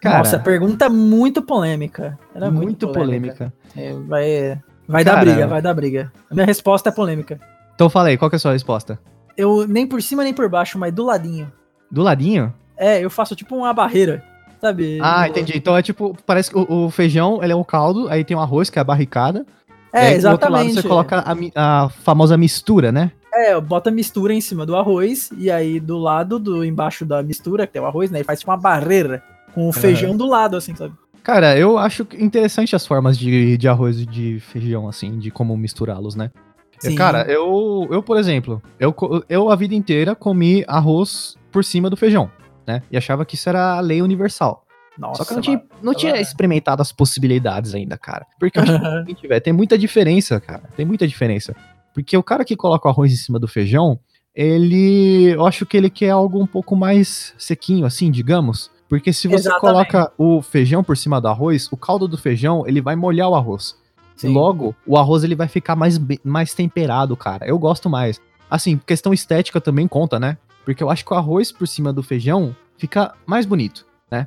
Cara, 0.00 0.18
Nossa, 0.18 0.38
pergunta 0.38 0.88
muito 0.88 1.42
polêmica. 1.42 2.18
Era 2.34 2.50
muito, 2.50 2.64
muito 2.64 2.92
polêmica. 2.92 3.52
polêmica. 3.74 3.76
É, 3.76 3.92
vai 4.06 4.62
vai 4.86 5.04
Cara, 5.04 5.16
dar 5.16 5.24
briga, 5.24 5.46
vai 5.46 5.62
dar 5.62 5.74
briga. 5.74 6.12
A 6.30 6.34
minha 6.34 6.46
resposta 6.46 6.90
é 6.90 6.92
polêmica. 6.92 7.40
Então 7.74 7.90
fala 7.90 8.08
aí, 8.08 8.16
qual 8.16 8.30
que 8.30 8.36
é 8.36 8.38
a 8.38 8.40
sua 8.40 8.52
resposta? 8.52 8.98
Eu 9.36 9.66
nem 9.66 9.86
por 9.86 10.00
cima 10.02 10.22
nem 10.22 10.32
por 10.32 10.48
baixo, 10.48 10.78
mas 10.78 10.92
do 10.92 11.04
ladinho. 11.04 11.50
Do 11.90 12.02
ladinho? 12.02 12.54
É, 12.76 13.02
eu 13.04 13.10
faço 13.10 13.34
tipo 13.34 13.56
uma 13.56 13.72
barreira, 13.72 14.22
sabe? 14.60 14.98
Ah, 15.00 15.28
entendi. 15.28 15.56
Então 15.56 15.76
é 15.76 15.82
tipo, 15.82 16.16
parece 16.26 16.50
que 16.50 16.58
o, 16.58 16.86
o 16.86 16.90
feijão, 16.90 17.42
ele 17.42 17.52
é 17.52 17.56
o 17.56 17.64
caldo, 17.64 18.08
aí 18.08 18.24
tem 18.24 18.36
o 18.36 18.40
arroz, 18.40 18.70
que 18.70 18.78
é 18.78 18.82
a 18.82 18.84
barricada. 18.84 19.46
É, 19.92 20.12
exatamente. 20.12 20.74
você 20.74 20.82
coloca 20.82 21.24
a, 21.24 21.84
a 21.84 21.88
famosa 21.88 22.36
mistura, 22.36 22.92
né? 22.92 23.12
É, 23.32 23.58
bota 23.60 23.90
a 23.90 23.92
mistura 23.92 24.32
em 24.32 24.40
cima 24.40 24.64
do 24.64 24.76
arroz 24.76 25.30
e 25.36 25.50
aí 25.50 25.78
do 25.78 25.98
lado, 25.98 26.38
do 26.38 26.64
embaixo 26.64 27.04
da 27.04 27.22
mistura, 27.22 27.66
que 27.66 27.74
tem 27.74 27.82
o 27.82 27.86
arroz, 27.86 28.10
né? 28.10 28.20
E 28.20 28.24
faz 28.24 28.40
tipo 28.40 28.50
uma 28.50 28.56
barreira 28.56 29.22
com 29.54 29.68
o 29.68 29.72
feijão 29.72 30.16
do 30.16 30.26
lado, 30.26 30.56
assim, 30.56 30.74
sabe? 30.74 30.94
Cara, 31.22 31.58
eu 31.58 31.76
acho 31.76 32.06
interessante 32.18 32.76
as 32.76 32.86
formas 32.86 33.18
de, 33.18 33.56
de 33.56 33.66
arroz 33.66 33.98
e 34.00 34.06
de 34.06 34.38
feijão, 34.40 34.86
assim, 34.86 35.18
de 35.18 35.30
como 35.30 35.56
misturá-los, 35.56 36.14
né? 36.14 36.30
Sim. 36.78 36.94
Cara, 36.94 37.22
eu, 37.22 37.88
eu, 37.90 38.02
por 38.02 38.18
exemplo, 38.18 38.62
eu, 38.78 38.94
eu 39.28 39.50
a 39.50 39.56
vida 39.56 39.74
inteira 39.74 40.14
comi 40.14 40.64
arroz 40.68 41.36
por 41.50 41.64
cima 41.64 41.88
do 41.88 41.96
feijão, 41.96 42.30
né? 42.66 42.82
E 42.90 42.96
achava 42.96 43.24
que 43.24 43.34
isso 43.34 43.48
era 43.48 43.76
a 43.76 43.80
lei 43.80 44.02
universal. 44.02 44.64
Nossa, 44.98 45.22
Só 45.22 45.24
que 45.24 45.32
eu 45.32 45.36
não 45.36 45.42
tinha, 45.42 45.62
não 45.82 45.94
tinha 45.94 46.20
experimentado 46.20 46.80
as 46.80 46.90
possibilidades 46.90 47.74
ainda, 47.74 47.98
cara. 47.98 48.26
Porque 48.40 48.58
eu 48.58 48.62
acho 48.62 49.14
que 49.14 49.28
véio, 49.28 49.40
tem 49.42 49.52
muita 49.52 49.76
diferença, 49.76 50.40
cara. 50.40 50.62
Tem 50.74 50.86
muita 50.86 51.06
diferença. 51.06 51.54
Porque 51.92 52.16
o 52.16 52.22
cara 52.22 52.44
que 52.44 52.56
coloca 52.56 52.88
o 52.88 52.90
arroz 52.90 53.12
em 53.12 53.16
cima 53.16 53.38
do 53.38 53.46
feijão, 53.46 53.98
ele. 54.34 55.32
Eu 55.34 55.46
acho 55.46 55.66
que 55.66 55.76
ele 55.76 55.90
quer 55.90 56.10
algo 56.10 56.40
um 56.40 56.46
pouco 56.46 56.74
mais 56.74 57.34
sequinho, 57.38 57.84
assim, 57.86 58.10
digamos. 58.10 58.70
Porque 58.88 59.12
se 59.12 59.26
você 59.26 59.48
Exatamente. 59.48 59.60
coloca 59.60 60.12
o 60.16 60.40
feijão 60.40 60.82
por 60.82 60.96
cima 60.96 61.20
do 61.20 61.28
arroz, 61.28 61.68
o 61.72 61.76
caldo 61.76 62.06
do 62.06 62.16
feijão, 62.16 62.64
ele 62.66 62.80
vai 62.80 62.94
molhar 62.94 63.28
o 63.28 63.34
arroz. 63.34 63.76
Sim. 64.16 64.32
Logo, 64.32 64.74
o 64.86 64.96
arroz 64.96 65.24
ele 65.24 65.34
vai 65.34 65.48
ficar 65.48 65.76
mais, 65.76 66.00
mais 66.24 66.54
temperado, 66.54 67.16
cara. 67.16 67.46
Eu 67.46 67.58
gosto 67.58 67.90
mais. 67.90 68.20
Assim, 68.48 68.78
questão 68.78 69.12
estética 69.12 69.60
também 69.60 69.88
conta, 69.88 70.20
né? 70.20 70.38
Porque 70.66 70.82
eu 70.82 70.90
acho 70.90 71.04
que 71.04 71.14
o 71.14 71.16
arroz 71.16 71.52
por 71.52 71.68
cima 71.68 71.92
do 71.92 72.02
feijão 72.02 72.54
fica 72.76 73.14
mais 73.24 73.46
bonito, 73.46 73.86
né? 74.10 74.26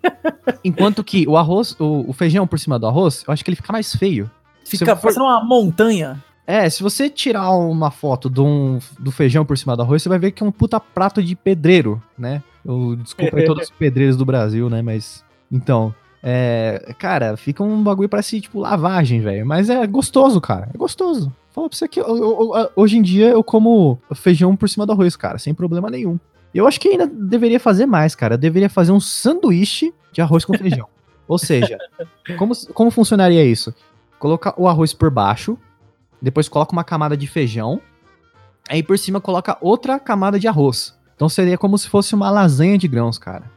Enquanto 0.64 1.04
que 1.04 1.28
o 1.28 1.36
arroz, 1.36 1.76
o, 1.78 2.08
o, 2.08 2.12
feijão 2.14 2.46
por 2.46 2.58
cima 2.58 2.78
do 2.78 2.86
arroz, 2.86 3.22
eu 3.28 3.32
acho 3.32 3.44
que 3.44 3.50
ele 3.50 3.56
fica 3.56 3.72
mais 3.72 3.94
feio. 3.94 4.30
Fica 4.64 4.96
parecendo 4.96 5.26
for... 5.26 5.30
uma 5.30 5.44
montanha. 5.44 6.24
É, 6.46 6.70
se 6.70 6.82
você 6.82 7.10
tirar 7.10 7.50
uma 7.50 7.90
foto 7.90 8.30
do, 8.30 8.44
um, 8.44 8.78
do 8.98 9.12
feijão 9.12 9.44
por 9.44 9.58
cima 9.58 9.76
do 9.76 9.82
arroz, 9.82 10.02
você 10.02 10.08
vai 10.08 10.18
ver 10.18 10.30
que 10.30 10.42
é 10.42 10.46
um 10.46 10.52
puta 10.52 10.80
prato 10.80 11.22
de 11.22 11.36
pedreiro, 11.36 12.02
né? 12.16 12.42
Eu, 12.64 12.96
desculpa 12.96 13.36
aí 13.36 13.44
todos 13.46 13.64
os 13.64 13.70
pedreiros 13.70 14.16
do 14.16 14.24
Brasil, 14.24 14.70
né? 14.70 14.80
Mas. 14.80 15.22
Então. 15.52 15.94
É, 16.28 16.92
cara, 16.98 17.36
fica 17.36 17.62
um 17.62 17.84
bagulho 17.84 18.08
parece 18.08 18.40
tipo 18.40 18.58
lavagem, 18.58 19.20
velho. 19.20 19.46
Mas 19.46 19.70
é 19.70 19.86
gostoso, 19.86 20.40
cara. 20.40 20.68
É 20.74 20.76
gostoso. 20.76 21.32
Fala 21.52 21.68
pra 21.68 21.78
você 21.78 21.86
que 21.86 22.00
eu, 22.00 22.04
eu, 22.04 22.52
eu, 22.56 22.70
hoje 22.74 22.98
em 22.98 23.02
dia 23.02 23.28
eu 23.28 23.44
como 23.44 24.00
feijão 24.12 24.56
por 24.56 24.68
cima 24.68 24.84
do 24.84 24.90
arroz, 24.90 25.14
cara, 25.14 25.38
sem 25.38 25.54
problema 25.54 25.88
nenhum. 25.88 26.18
Eu 26.52 26.66
acho 26.66 26.80
que 26.80 26.88
ainda 26.88 27.06
deveria 27.06 27.60
fazer 27.60 27.86
mais, 27.86 28.16
cara. 28.16 28.34
Eu 28.34 28.38
deveria 28.38 28.68
fazer 28.68 28.90
um 28.90 28.98
sanduíche 28.98 29.94
de 30.12 30.20
arroz 30.20 30.44
com 30.44 30.58
feijão. 30.58 30.88
Ou 31.28 31.38
seja, 31.38 31.78
como, 32.36 32.54
como 32.74 32.90
funcionaria 32.90 33.44
isso? 33.44 33.72
Colocar 34.18 34.54
o 34.56 34.66
arroz 34.66 34.92
por 34.92 35.10
baixo, 35.10 35.56
depois 36.20 36.48
coloca 36.48 36.72
uma 36.72 36.84
camada 36.84 37.16
de 37.16 37.28
feijão, 37.28 37.80
aí 38.68 38.82
por 38.82 38.98
cima 38.98 39.20
coloca 39.20 39.56
outra 39.60 40.00
camada 40.00 40.40
de 40.40 40.48
arroz. 40.48 40.96
Então 41.14 41.28
seria 41.28 41.56
como 41.56 41.78
se 41.78 41.88
fosse 41.88 42.16
uma 42.16 42.30
lasanha 42.30 42.76
de 42.76 42.88
grãos, 42.88 43.16
cara. 43.16 43.55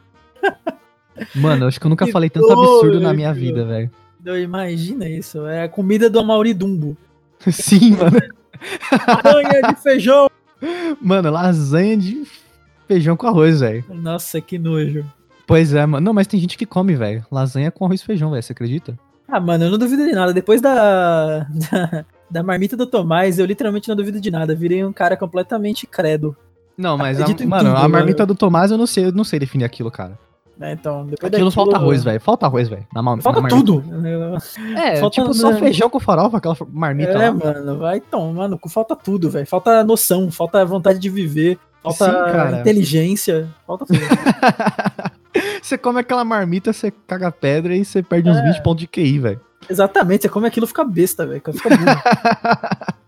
Mano, 1.34 1.64
eu 1.64 1.68
acho 1.68 1.80
que 1.80 1.86
eu 1.86 1.90
nunca 1.90 2.06
que 2.06 2.12
falei 2.12 2.30
tanto 2.30 2.46
doido, 2.46 2.62
absurdo 2.62 3.00
na 3.00 3.12
minha 3.12 3.32
vida, 3.32 3.64
velho. 3.64 3.90
Imagina 4.42 5.08
isso, 5.08 5.46
é 5.46 5.64
a 5.64 5.68
comida 5.68 6.10
do 6.10 6.18
Amaury 6.18 6.52
Dumbo. 6.52 6.96
Sim, 7.50 7.96
mano. 7.96 8.20
lasanha 9.24 9.62
de 9.62 9.82
feijão. 9.82 10.30
Mano, 11.00 11.30
lasanha 11.30 11.96
de 11.96 12.26
feijão 12.86 13.16
com 13.16 13.26
arroz, 13.26 13.60
velho. 13.60 13.84
Nossa, 13.88 14.40
que 14.40 14.58
nojo. 14.58 15.04
Pois 15.46 15.72
é, 15.74 15.84
mano. 15.86 16.04
Não, 16.04 16.12
mas 16.12 16.26
tem 16.26 16.38
gente 16.38 16.58
que 16.58 16.66
come, 16.66 16.94
velho. 16.94 17.24
Lasanha 17.30 17.70
com 17.70 17.84
arroz 17.84 18.00
e 18.00 18.04
feijão, 18.04 18.30
velho. 18.30 18.42
Você 18.42 18.52
acredita? 18.52 18.98
Ah, 19.26 19.40
mano, 19.40 19.64
eu 19.64 19.70
não 19.70 19.78
duvido 19.78 20.04
de 20.04 20.12
nada. 20.12 20.32
Depois 20.34 20.60
da, 20.60 21.46
da, 21.70 22.04
da, 22.30 22.42
marmita 22.42 22.76
do 22.76 22.86
Tomás, 22.86 23.38
eu 23.38 23.46
literalmente 23.46 23.88
não 23.88 23.96
duvido 23.96 24.20
de 24.20 24.30
nada. 24.30 24.54
Virei 24.54 24.84
um 24.84 24.92
cara 24.92 25.16
completamente 25.16 25.86
credo. 25.86 26.36
Não, 26.76 26.96
mas, 26.98 27.20
a, 27.20 27.26
mano, 27.26 27.34
tudo, 27.34 27.54
a 27.54 27.88
marmita 27.88 28.22
mano. 28.22 28.34
do 28.34 28.34
Tomás 28.34 28.70
eu 28.70 28.78
não 28.78 28.86
sei, 28.86 29.06
eu 29.06 29.12
não 29.12 29.24
sei 29.24 29.38
definir 29.38 29.64
aquilo, 29.64 29.90
cara. 29.90 30.18
É, 30.60 30.72
então, 30.72 31.06
depois 31.06 31.16
Aquilo 31.16 31.30
daquilo, 31.30 31.50
falta 31.50 31.76
arroz, 31.76 32.04
velho. 32.04 32.20
Falta 32.20 32.44
arroz, 32.46 32.68
velho. 32.68 32.86
Falta 33.22 33.40
na 33.40 33.48
tudo. 33.48 33.82
É, 34.76 34.96
falta 35.00 35.14
tipo, 35.14 35.32
só 35.32 35.54
feijão 35.54 35.88
com 35.88 35.98
farofa, 35.98 36.36
aquela 36.36 36.56
marmita 36.70 37.12
É, 37.12 37.30
lá. 37.30 37.32
mano, 37.32 37.78
vai 37.78 37.96
então, 37.96 38.30
mano, 38.34 38.60
falta 38.68 38.94
tudo, 38.94 39.30
velho. 39.30 39.46
Falta 39.46 39.82
noção, 39.82 40.30
falta 40.30 40.62
vontade 40.66 40.98
de 40.98 41.08
viver, 41.08 41.58
falta 41.82 42.04
Sim, 42.04 42.60
inteligência, 42.60 43.48
falta 43.66 43.86
tudo. 43.86 44.00
você 45.62 45.78
come 45.78 46.00
aquela 46.00 46.24
marmita, 46.26 46.74
você 46.74 46.92
caga 47.06 47.32
pedra 47.32 47.74
e 47.74 47.82
você 47.82 48.02
perde 48.02 48.28
é. 48.28 48.32
uns 48.32 48.42
20 48.42 48.62
pontos 48.62 48.80
de 48.82 48.86
QI, 48.86 49.18
velho. 49.18 49.40
Exatamente, 49.68 50.22
você 50.22 50.28
come 50.28 50.46
aquilo 50.46 50.66
fica 50.66 50.84
besta, 50.84 51.26
velho. 51.26 51.40
Fica 51.40 51.70
burro. 51.70 52.02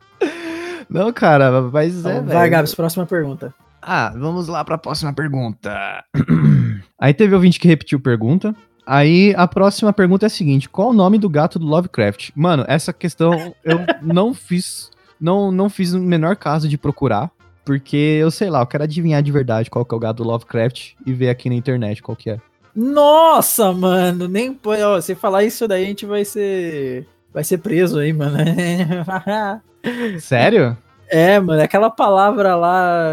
Não, 0.89 1.13
cara, 1.13 1.63
mas 1.63 1.97
então, 1.97 2.11
é, 2.11 2.21
Vai, 2.21 2.49
Gabs, 2.51 2.75
próxima 2.75 3.07
pergunta. 3.07 3.55
Ah, 3.83 4.13
vamos 4.17 4.47
lá 4.47 4.65
para 4.65 4.77
a 4.77 4.79
próxima 4.79 5.13
pergunta. 5.13 6.05
Aí 6.99 7.13
teve 7.13 7.35
ouvinte 7.35 7.59
que 7.59 7.67
repetiu 7.67 7.99
pergunta. 7.99 8.55
Aí 8.87 9.35
a 9.37 9.47
próxima 9.47 9.93
pergunta 9.93 10.27
é 10.27 10.29
a 10.29 10.31
seguinte: 10.31 10.69
qual 10.69 10.91
o 10.91 10.93
nome 10.93 11.19
do 11.19 11.29
gato 11.29 11.59
do 11.59 11.67
Lovecraft? 11.67 12.31
Mano, 12.35 12.65
essa 12.69 12.93
questão 12.93 13.55
eu 13.65 13.81
não 14.01 14.33
fiz, 14.33 14.91
não 15.21 15.51
não 15.51 15.69
fiz 15.69 15.93
o 15.93 16.01
menor 16.01 16.37
caso 16.37 16.69
de 16.69 16.79
procurar, 16.79 17.31
porque 17.65 17.97
eu 17.97 18.31
sei 18.31 18.51
lá, 18.51 18.61
eu 18.61 18.67
quero 18.67 18.85
adivinhar 18.85 19.23
de 19.23 19.33
verdade 19.33 19.71
qual 19.71 19.85
que 19.85 19.95
é 19.95 19.97
o 19.97 20.01
gato 20.01 20.19
do 20.19 20.29
Lovecraft 20.29 20.93
e 21.05 21.13
ver 21.13 21.31
aqui 21.31 21.49
na 21.49 21.55
internet 21.55 22.03
qual 22.03 22.17
que 22.17 22.31
é. 22.31 22.39
Nossa, 22.75 23.73
mano, 23.73 24.27
nem 24.29 24.59
ó, 24.65 25.01
se 25.01 25.15
falar 25.15 25.45
isso 25.45 25.69
daí 25.69 25.85
a 25.85 25.87
gente 25.87 26.07
vai 26.07 26.25
ser 26.25 27.07
vai 27.33 27.45
ser 27.45 27.59
preso 27.59 27.99
aí, 27.99 28.13
mano. 28.13 28.39
Sério? 30.21 30.77
É, 31.13 31.39
mano, 31.39 31.61
aquela 31.61 31.91
palavra 31.91 32.57
lá. 32.57 33.11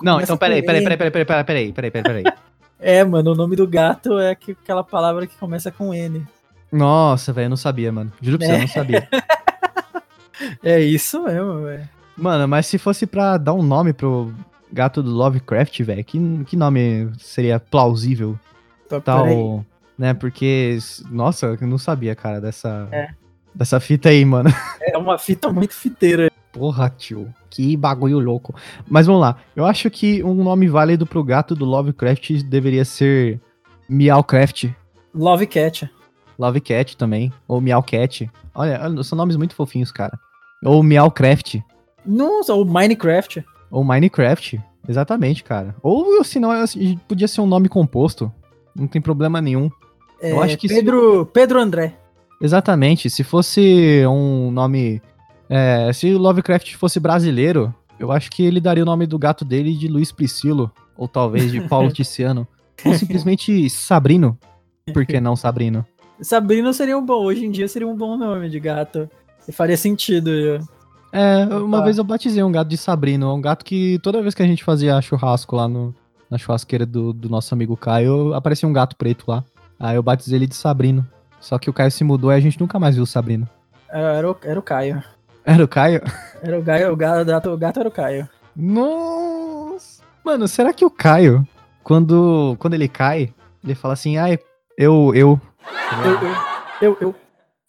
Não, 0.00 0.18
então 0.18 0.34
peraí, 0.38 0.62
peraí, 0.62 0.82
peraí, 0.82 0.96
peraí, 0.96 1.10
peraí, 1.10 1.44
peraí, 1.44 1.72
peraí, 1.74 1.90
peraí, 1.90 2.22
peraí. 2.22 2.24
é, 2.80 3.04
mano, 3.04 3.32
o 3.32 3.34
nome 3.34 3.54
do 3.54 3.68
gato 3.68 4.18
é 4.18 4.30
aquela 4.30 4.82
palavra 4.82 5.26
que 5.26 5.36
começa 5.36 5.70
com 5.70 5.92
N. 5.92 6.26
Nossa, 6.72 7.30
velho, 7.30 7.44
eu 7.44 7.50
não 7.50 7.56
sabia, 7.58 7.92
mano. 7.92 8.10
Juro 8.22 8.38
pra 8.38 8.46
você, 8.46 8.54
eu 8.54 8.58
não 8.60 8.68
sabia. 8.68 9.08
é 10.64 10.80
isso 10.80 11.22
mesmo, 11.22 11.64
velho. 11.64 11.86
Mano, 12.16 12.48
mas 12.48 12.66
se 12.66 12.78
fosse 12.78 13.06
pra 13.06 13.36
dar 13.36 13.52
um 13.52 13.62
nome 13.62 13.92
pro 13.92 14.32
gato 14.72 15.02
do 15.02 15.10
Lovecraft, 15.10 15.82
velho, 15.82 16.02
que, 16.02 16.44
que 16.46 16.56
nome 16.56 17.10
seria 17.18 17.60
plausível? 17.60 18.38
Tá, 18.88 19.02
Tal, 19.02 19.66
né? 19.98 20.14
Porque, 20.14 20.78
nossa, 21.10 21.58
eu 21.60 21.66
não 21.66 21.76
sabia, 21.76 22.16
cara, 22.16 22.40
dessa, 22.40 22.88
é. 22.90 23.10
dessa 23.54 23.78
fita 23.80 24.08
aí, 24.08 24.24
mano. 24.24 24.48
É 24.80 24.96
uma 24.96 25.18
fita 25.18 25.52
muito 25.52 25.74
fiteira. 25.74 26.32
Porra, 26.58 26.90
tio. 26.90 27.32
Que 27.48 27.76
bagulho 27.76 28.18
louco. 28.18 28.54
Mas 28.88 29.06
vamos 29.06 29.20
lá. 29.20 29.36
Eu 29.54 29.64
acho 29.64 29.88
que 29.90 30.22
um 30.24 30.34
nome 30.42 30.68
válido 30.68 31.06
pro 31.06 31.22
gato 31.22 31.54
do 31.54 31.64
Lovecraft 31.64 32.42
deveria 32.42 32.84
ser 32.84 33.40
Meowcraft. 33.88 34.70
Lovecat. 35.14 35.88
Lovecat 36.38 36.96
também. 36.96 37.32
Ou 37.46 37.60
Meowcat. 37.60 38.30
Olha, 38.54 39.02
são 39.02 39.16
nomes 39.16 39.36
muito 39.36 39.54
fofinhos, 39.54 39.92
cara. 39.92 40.18
Ou 40.64 40.82
Meowcraft. 40.82 41.60
Nossa, 42.04 42.52
ou 42.54 42.64
Minecraft. 42.64 43.44
Ou 43.70 43.84
Minecraft. 43.84 44.60
Exatamente, 44.88 45.44
cara. 45.44 45.76
Ou 45.82 46.24
se 46.24 46.40
não, 46.40 46.50
podia 47.06 47.28
ser 47.28 47.40
um 47.40 47.46
nome 47.46 47.68
composto. 47.68 48.32
Não 48.74 48.86
tem 48.86 49.00
problema 49.00 49.40
nenhum. 49.40 49.70
É, 50.20 50.32
Eu 50.32 50.42
acho 50.42 50.56
que 50.56 50.66
Pedro, 50.66 51.24
se... 51.24 51.32
Pedro 51.32 51.60
André. 51.60 51.94
Exatamente. 52.40 53.10
Se 53.10 53.22
fosse 53.22 54.04
um 54.06 54.50
nome 54.50 55.02
é, 55.48 55.92
se 55.92 56.12
o 56.12 56.18
Lovecraft 56.18 56.74
fosse 56.74 57.00
brasileiro, 57.00 57.74
eu 57.98 58.12
acho 58.12 58.30
que 58.30 58.42
ele 58.42 58.60
daria 58.60 58.82
o 58.82 58.86
nome 58.86 59.06
do 59.06 59.18
gato 59.18 59.44
dele 59.44 59.74
de 59.74 59.88
Luiz 59.88 60.12
Priscilo, 60.12 60.70
ou 60.96 61.08
talvez 61.08 61.50
de 61.50 61.60
Paulo 61.62 61.90
Tiziano, 61.92 62.46
ou 62.84 62.94
simplesmente 62.94 63.68
Sabrino. 63.70 64.38
Por 64.92 65.04
que 65.04 65.20
não 65.20 65.36
Sabrino? 65.36 65.86
Sabrino 66.20 66.72
seria 66.72 66.98
um 66.98 67.04
bom, 67.04 67.24
hoje 67.24 67.44
em 67.44 67.50
dia 67.50 67.68
seria 67.68 67.86
um 67.86 67.96
bom 67.96 68.16
nome 68.16 68.48
de 68.48 68.58
gato. 68.60 69.08
E 69.46 69.52
faria 69.52 69.76
sentido. 69.76 70.30
É, 71.12 71.44
uma 71.56 71.82
vez 71.82 71.96
eu 71.96 72.04
batizei 72.04 72.42
um 72.42 72.52
gato 72.52 72.68
de 72.68 72.76
Sabrino, 72.76 73.34
um 73.34 73.40
gato 73.40 73.64
que 73.64 73.98
toda 74.02 74.20
vez 74.20 74.34
que 74.34 74.42
a 74.42 74.46
gente 74.46 74.62
fazia 74.62 75.00
churrasco 75.00 75.56
lá 75.56 75.66
no, 75.66 75.94
na 76.30 76.36
churrasqueira 76.36 76.84
do, 76.84 77.12
do 77.12 77.30
nosso 77.30 77.54
amigo 77.54 77.76
Caio, 77.76 78.34
aparecia 78.34 78.68
um 78.68 78.72
gato 78.72 78.94
preto 78.96 79.24
lá. 79.26 79.42
Aí 79.80 79.96
eu 79.96 80.02
batizei 80.02 80.38
ele 80.38 80.46
de 80.46 80.56
Sabrino. 80.56 81.06
Só 81.40 81.58
que 81.58 81.70
o 81.70 81.72
Caio 81.72 81.90
se 81.90 82.04
mudou 82.04 82.32
e 82.32 82.34
a 82.34 82.40
gente 82.40 82.60
nunca 82.60 82.78
mais 82.78 82.96
viu 82.96 83.04
o 83.04 83.06
Sabrino. 83.06 83.48
Era 83.88 84.30
o, 84.30 84.36
era 84.42 84.58
o 84.58 84.62
Caio. 84.62 85.02
Era 85.48 85.64
o 85.64 85.68
Caio? 85.68 86.02
Era 86.42 86.58
o 86.58 86.62
Caio, 86.62 86.92
o 86.92 86.96
gato, 86.96 87.50
o 87.50 87.56
gato 87.56 87.80
era 87.80 87.88
o 87.88 87.92
Caio. 87.92 88.28
Nossa! 88.54 90.02
Mano, 90.24 90.46
será 90.46 90.74
que 90.74 90.84
o 90.84 90.90
Caio, 90.90 91.46
quando, 91.82 92.54
quando 92.58 92.74
ele 92.74 92.86
cai, 92.86 93.32
ele 93.64 93.74
fala 93.74 93.94
assim, 93.94 94.18
ai, 94.18 94.38
eu, 94.76 95.12
eu. 95.14 95.40
Eu, 96.04 96.10
eu, 96.20 96.36
eu, 96.82 96.96
eu. 97.00 97.14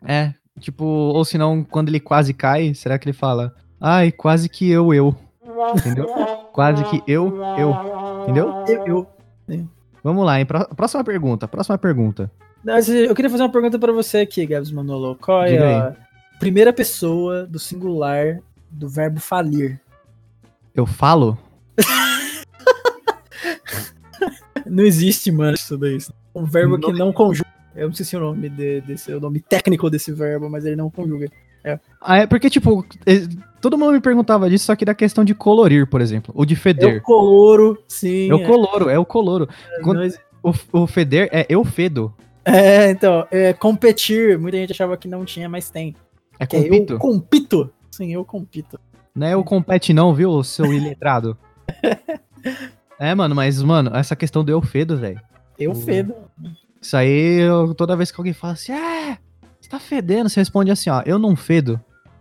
É, 0.06 0.34
tipo, 0.60 0.84
ou 0.84 1.24
senão, 1.24 1.64
quando 1.64 1.88
ele 1.88 2.02
quase 2.02 2.34
cai, 2.34 2.74
será 2.74 3.00
que 3.00 3.08
ele 3.08 3.16
fala, 3.18 3.54
ai, 3.80 4.12
quase 4.12 4.50
que 4.50 4.70
eu, 4.70 4.94
eu. 4.94 5.16
Entendeu? 5.76 6.06
Quase 6.52 6.84
que 6.86 7.02
eu, 7.08 7.42
eu. 7.58 7.76
Entendeu? 8.24 8.66
Eu, 8.68 9.08
eu. 9.48 9.68
Vamos 10.04 10.26
lá, 10.26 10.40
hein? 10.40 10.46
Pró- 10.46 10.68
Próxima 10.76 11.04
pergunta, 11.04 11.48
próxima 11.48 11.78
pergunta. 11.78 12.30
Eu 13.08 13.16
queria 13.16 13.30
fazer 13.30 13.44
uma 13.44 13.52
pergunta 13.52 13.80
pra 13.80 13.94
você 13.94 14.20
aqui, 14.20 14.46
Gabs 14.46 14.70
Manolo. 14.72 15.16
Qual 15.16 15.44
é 15.44 15.58
a 15.58 15.96
primeira 16.40 16.72
pessoa 16.74 17.46
do 17.46 17.60
singular 17.60 18.40
do 18.72 18.88
verbo 18.88 19.20
falir? 19.20 19.80
Eu 20.74 20.86
falo? 20.86 21.38
Não 24.66 24.84
existe, 24.84 25.32
mano, 25.32 25.56
isso 25.56 25.78
daí. 25.78 25.98
Um 26.36 26.46
verbo 26.46 26.78
que 26.80 26.92
Não 26.92 27.08
não 27.08 27.14
conjuga. 27.14 27.50
Eu 27.76 27.88
não 27.88 27.94
sei 27.96 28.06
se 28.06 28.16
é 28.16 28.20
o 28.20 28.22
nome 28.22 28.50
de- 28.50 28.82
desse, 28.82 29.12
o 29.14 29.20
nome 29.20 29.40
técnico 29.40 29.90
desse 29.90 30.12
verbo, 30.12 30.50
mas 30.50 30.66
ele 30.66 30.76
não 30.76 30.90
conjuga. 30.90 31.30
Ah, 32.02 32.18
é 32.18 32.28
porque, 32.28 32.50
tipo, 32.50 32.86
eh, 33.06 33.28
todo 33.62 33.78
mundo 33.78 33.94
me 33.94 34.02
perguntava 34.02 34.50
disso, 34.50 34.66
só 34.66 34.76
que 34.76 34.86
da 34.86 34.94
questão 34.94 35.24
de 35.24 35.34
colorir, 35.36 35.88
por 35.88 36.02
exemplo, 36.02 36.34
ou 36.36 36.46
de 36.46 36.56
É 36.56 36.58
o 36.58 36.60
feder. 36.60 37.02
coloro, 37.02 37.82
sim. 37.88 38.30
É 38.30 38.34
o 38.34 38.44
coloro, 38.44 38.90
é 38.90 38.98
o 39.00 39.06
coloro. 39.06 39.48
é, 39.72 39.82
quando- 39.82 39.98
não 39.98 40.04
existe. 40.04 40.24
O, 40.42 40.54
o 40.84 40.88
feder 40.88 41.30
é 41.32 41.46
eu 41.50 41.64
fedo. 41.66 42.14
É, 42.46 42.90
então, 42.90 43.28
é, 43.30 43.54
competir, 43.54 44.38
muita 44.38 44.58
gente 44.58 44.72
achava 44.72 44.96
que 44.98 45.08
não 45.08 45.26
tinha, 45.26 45.48
mas 45.50 45.70
tem. 45.70 45.96
É 46.40 46.46
Que 46.48 46.56
é 46.56 46.64
compito. 46.64 46.94
eu 46.94 47.00
compito. 47.00 47.70
Sim, 47.92 48.14
eu 48.14 48.24
compito. 48.26 48.80
Não 49.14 49.28
é 49.28 49.36
o 49.36 49.44
compete 49.44 49.92
não, 49.94 50.14
viu, 50.14 50.42
seu 50.44 50.72
iletrado? 50.74 51.38
é, 53.00 53.14
mano, 53.14 53.36
mas, 53.36 53.62
mano, 53.62 53.92
essa 53.96 54.16
questão 54.16 54.44
do 54.44 54.52
eu 54.52 54.62
fedo, 54.62 54.96
velho. 54.98 55.20
Eu 55.58 55.76
fedo. 55.76 56.14
Isso 56.82 56.96
aí, 56.96 57.42
eu- 57.42 57.74
toda 57.76 57.96
vez 57.98 58.12
que 58.12 58.20
alguém 58.20 58.32
fala 58.34 58.54
assim, 58.54 58.72
é, 58.72 59.18
você 59.60 59.70
tá 59.70 59.80
fedendo, 59.80 60.30
você 60.30 60.40
responde 60.40 60.72
assim, 60.72 60.90
ó, 60.90 61.02
eu 61.06 61.20
não 61.20 61.36
fedo. 61.36 61.80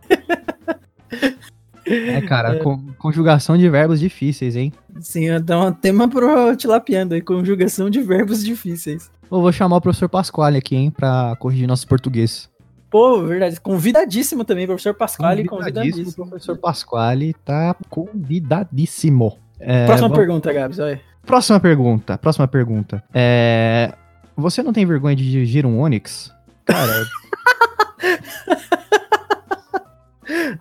é, 1.86 2.20
cara, 2.22 2.58
con- 2.62 2.84
conjugação 2.98 3.56
de 3.56 3.68
verbos 3.68 4.00
difíceis, 4.00 4.56
hein? 4.56 4.72
Sim, 5.00 5.26
então 5.30 5.62
é 5.62 5.68
um 5.68 5.72
tema 5.72 6.08
pro 6.08 6.54
tilapiando 6.56 7.14
aí, 7.14 7.20
conjugação 7.22 7.88
de 7.88 8.00
verbos 8.02 8.44
difíceis. 8.44 9.10
Eu 9.30 9.40
vou 9.40 9.52
chamar 9.52 9.76
o 9.76 9.80
professor 9.80 10.08
Pasquale 10.08 10.58
aqui, 10.58 10.74
hein, 10.74 10.90
pra 10.90 11.36
corrigir 11.38 11.68
nosso 11.68 11.86
português. 11.86 12.50
Pô, 12.90 13.22
verdade. 13.22 13.60
Convidadíssimo 13.60 14.44
também, 14.44 14.66
professor 14.66 14.94
Pasquale, 14.94 15.44
Convidadíssimo, 15.46 16.04
convidadíssimo. 16.04 16.26
Professor 16.28 16.56
Pasquale 16.58 17.34
tá 17.44 17.76
convidadíssimo. 17.90 19.38
É, 19.60 19.86
Próxima 19.86 20.08
vamos- 20.08 20.18
pergunta, 20.24 20.52
Gabs, 20.52 20.78
olha. 20.78 21.00
Próxima 21.26 21.60
pergunta, 21.60 22.16
próxima 22.16 22.48
pergunta. 22.48 23.02
É, 23.12 23.92
Você 24.36 24.62
não 24.62 24.72
tem 24.72 24.86
vergonha 24.86 25.14
de 25.16 25.28
dirigir 25.30 25.66
um 25.66 25.80
Onix? 25.80 26.32
Cara, 26.64 27.04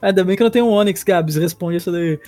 Ainda 0.02 0.24
bem 0.24 0.36
que 0.36 0.42
eu 0.42 0.46
não 0.46 0.52
tenho 0.52 0.66
um 0.66 0.72
Onix, 0.72 1.04
Gabs. 1.04 1.36
Responde 1.36 1.78
isso 1.78 1.92
daí. 1.92 2.20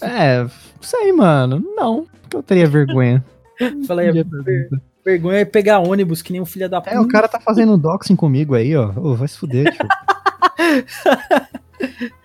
é, 0.00 0.46
sei, 0.80 1.12
mano. 1.12 1.62
Não, 1.76 2.06
porque 2.22 2.36
eu 2.36 2.42
teria 2.42 2.66
vergonha. 2.68 3.24
Entendi 3.60 4.20
a 4.20 4.24
pergunta. 4.24 4.82
Vergonha 5.04 5.38
é 5.40 5.44
pegar 5.44 5.80
ônibus, 5.80 6.22
que 6.22 6.32
nem 6.32 6.40
um 6.40 6.46
filho 6.46 6.68
da 6.68 6.80
puta. 6.80 6.94
É, 6.94 7.00
o 7.00 7.08
cara 7.08 7.28
tá 7.28 7.40
fazendo 7.40 7.76
doxing 7.76 8.16
comigo 8.16 8.54
aí, 8.54 8.74
ó. 8.76 8.90
Ô, 8.96 9.14
vai 9.14 9.28
se 9.28 9.38
fuder, 9.38 9.72
tio. 9.76 9.86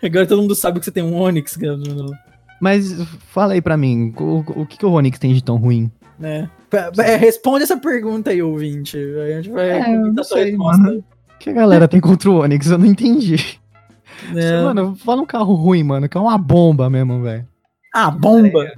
Agora 0.04 0.26
todo 0.26 0.42
mundo 0.42 0.56
sabe 0.56 0.80
que 0.80 0.86
você 0.86 0.92
tem 0.92 1.04
um 1.04 1.16
Onix. 1.20 1.58
Mas 2.62 2.94
fala 3.28 3.54
aí 3.54 3.62
pra 3.62 3.78
mim, 3.78 4.14
o, 4.18 4.44
o 4.62 4.66
que, 4.66 4.78
que 4.78 4.86
o 4.86 4.92
Onix 4.92 5.20
tem 5.20 5.34
de 5.34 5.44
tão 5.44 5.58
ruim? 5.58 5.92
Né? 6.18 6.50
Pa- 6.70 6.92
é, 7.04 7.16
responde 7.16 7.64
essa 7.64 7.78
pergunta 7.78 8.30
aí, 8.30 8.42
ouvinte. 8.42 8.98
A 8.98 9.42
gente 9.42 9.50
vai 9.50 9.70
É, 9.70 9.98
não 9.98 10.24
sei, 10.24 10.52
resposta. 10.52 10.82
mano. 10.84 11.00
O 11.00 11.40
que 11.40 11.50
a 11.50 11.54
galera 11.54 11.88
tem 11.88 12.00
contra 12.02 12.30
o 12.30 12.42
Onix? 12.42 12.70
Eu 12.70 12.78
não 12.78 12.86
entendi. 12.86 13.38
né? 14.34 14.62
Mano, 14.62 14.96
fala 14.98 15.22
um 15.22 15.26
carro 15.26 15.54
ruim, 15.54 15.84
mano, 15.84 16.08
que 16.10 16.18
é 16.18 16.22
uma 16.22 16.38
bomba 16.38 16.90
mesmo, 16.90 17.22
velho. 17.24 17.48
Ah, 17.94 18.12
bomba. 18.12 18.66
É 18.66 18.74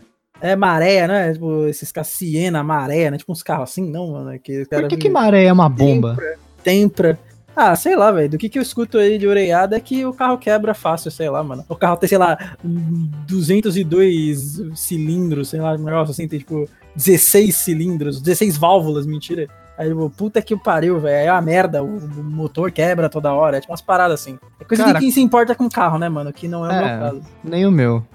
maré, 0.55 1.07
né? 1.07 1.33
Tipo, 1.33 1.65
esses 1.67 1.91
carros 1.91 2.09
Siena, 2.11 2.63
maré, 2.63 3.11
né? 3.11 3.17
Tipo 3.17 3.31
uns 3.31 3.43
carros 3.43 3.69
assim, 3.69 3.89
não, 3.89 4.11
mano. 4.11 4.39
Que, 4.39 4.65
Por 4.65 4.87
que, 4.87 4.97
que 4.97 5.09
maré 5.09 5.45
é 5.45 5.53
uma 5.53 5.69
bomba? 5.69 6.17
Tempra. 6.63 7.17
Ah, 7.55 7.75
sei 7.75 7.95
lá, 7.97 8.11
velho. 8.11 8.29
Do 8.29 8.37
que, 8.37 8.47
que 8.47 8.57
eu 8.57 8.61
escuto 8.61 8.97
aí 8.97 9.17
de 9.17 9.27
oreiada 9.27 9.75
é 9.75 9.79
que 9.79 10.05
o 10.05 10.13
carro 10.13 10.37
quebra 10.37 10.73
fácil, 10.73 11.11
sei 11.11 11.29
lá, 11.29 11.43
mano. 11.43 11.65
O 11.67 11.75
carro 11.75 11.97
tem, 11.97 12.07
sei 12.07 12.17
lá, 12.17 12.37
um 12.63 13.09
202 13.27 14.61
cilindros, 14.75 15.49
sei 15.49 15.59
lá, 15.59 15.73
um 15.73 15.77
negócio 15.83 16.11
assim, 16.11 16.27
tem 16.27 16.39
tipo 16.39 16.67
16 16.95 17.55
cilindros, 17.55 18.21
16 18.21 18.57
válvulas, 18.57 19.05
mentira. 19.05 19.47
Aí, 19.77 19.87
tipo, 19.89 20.09
puta 20.11 20.41
que 20.41 20.55
pariu, 20.55 20.99
velho. 20.99 21.27
É 21.27 21.31
uma 21.31 21.41
merda, 21.41 21.83
o, 21.83 21.97
o 21.97 22.23
motor 22.23 22.71
quebra 22.71 23.09
toda 23.09 23.33
hora, 23.33 23.57
é 23.57 23.59
tipo 23.61 23.71
umas 23.71 23.81
paradas 23.81 24.21
assim. 24.21 24.37
É 24.59 24.63
coisa 24.63 24.83
Cara- 24.83 24.99
de 24.99 25.05
quem 25.05 25.11
se 25.11 25.21
importa 25.21 25.55
com 25.55 25.67
carro, 25.69 25.97
né, 25.97 26.07
mano? 26.07 26.31
Que 26.31 26.47
não 26.47 26.65
é 26.65 26.69
o 26.69 26.71
É. 26.71 26.79
meu 26.89 26.99
caso. 26.99 27.21
Nem 27.43 27.65
o 27.65 27.71
meu. 27.71 28.05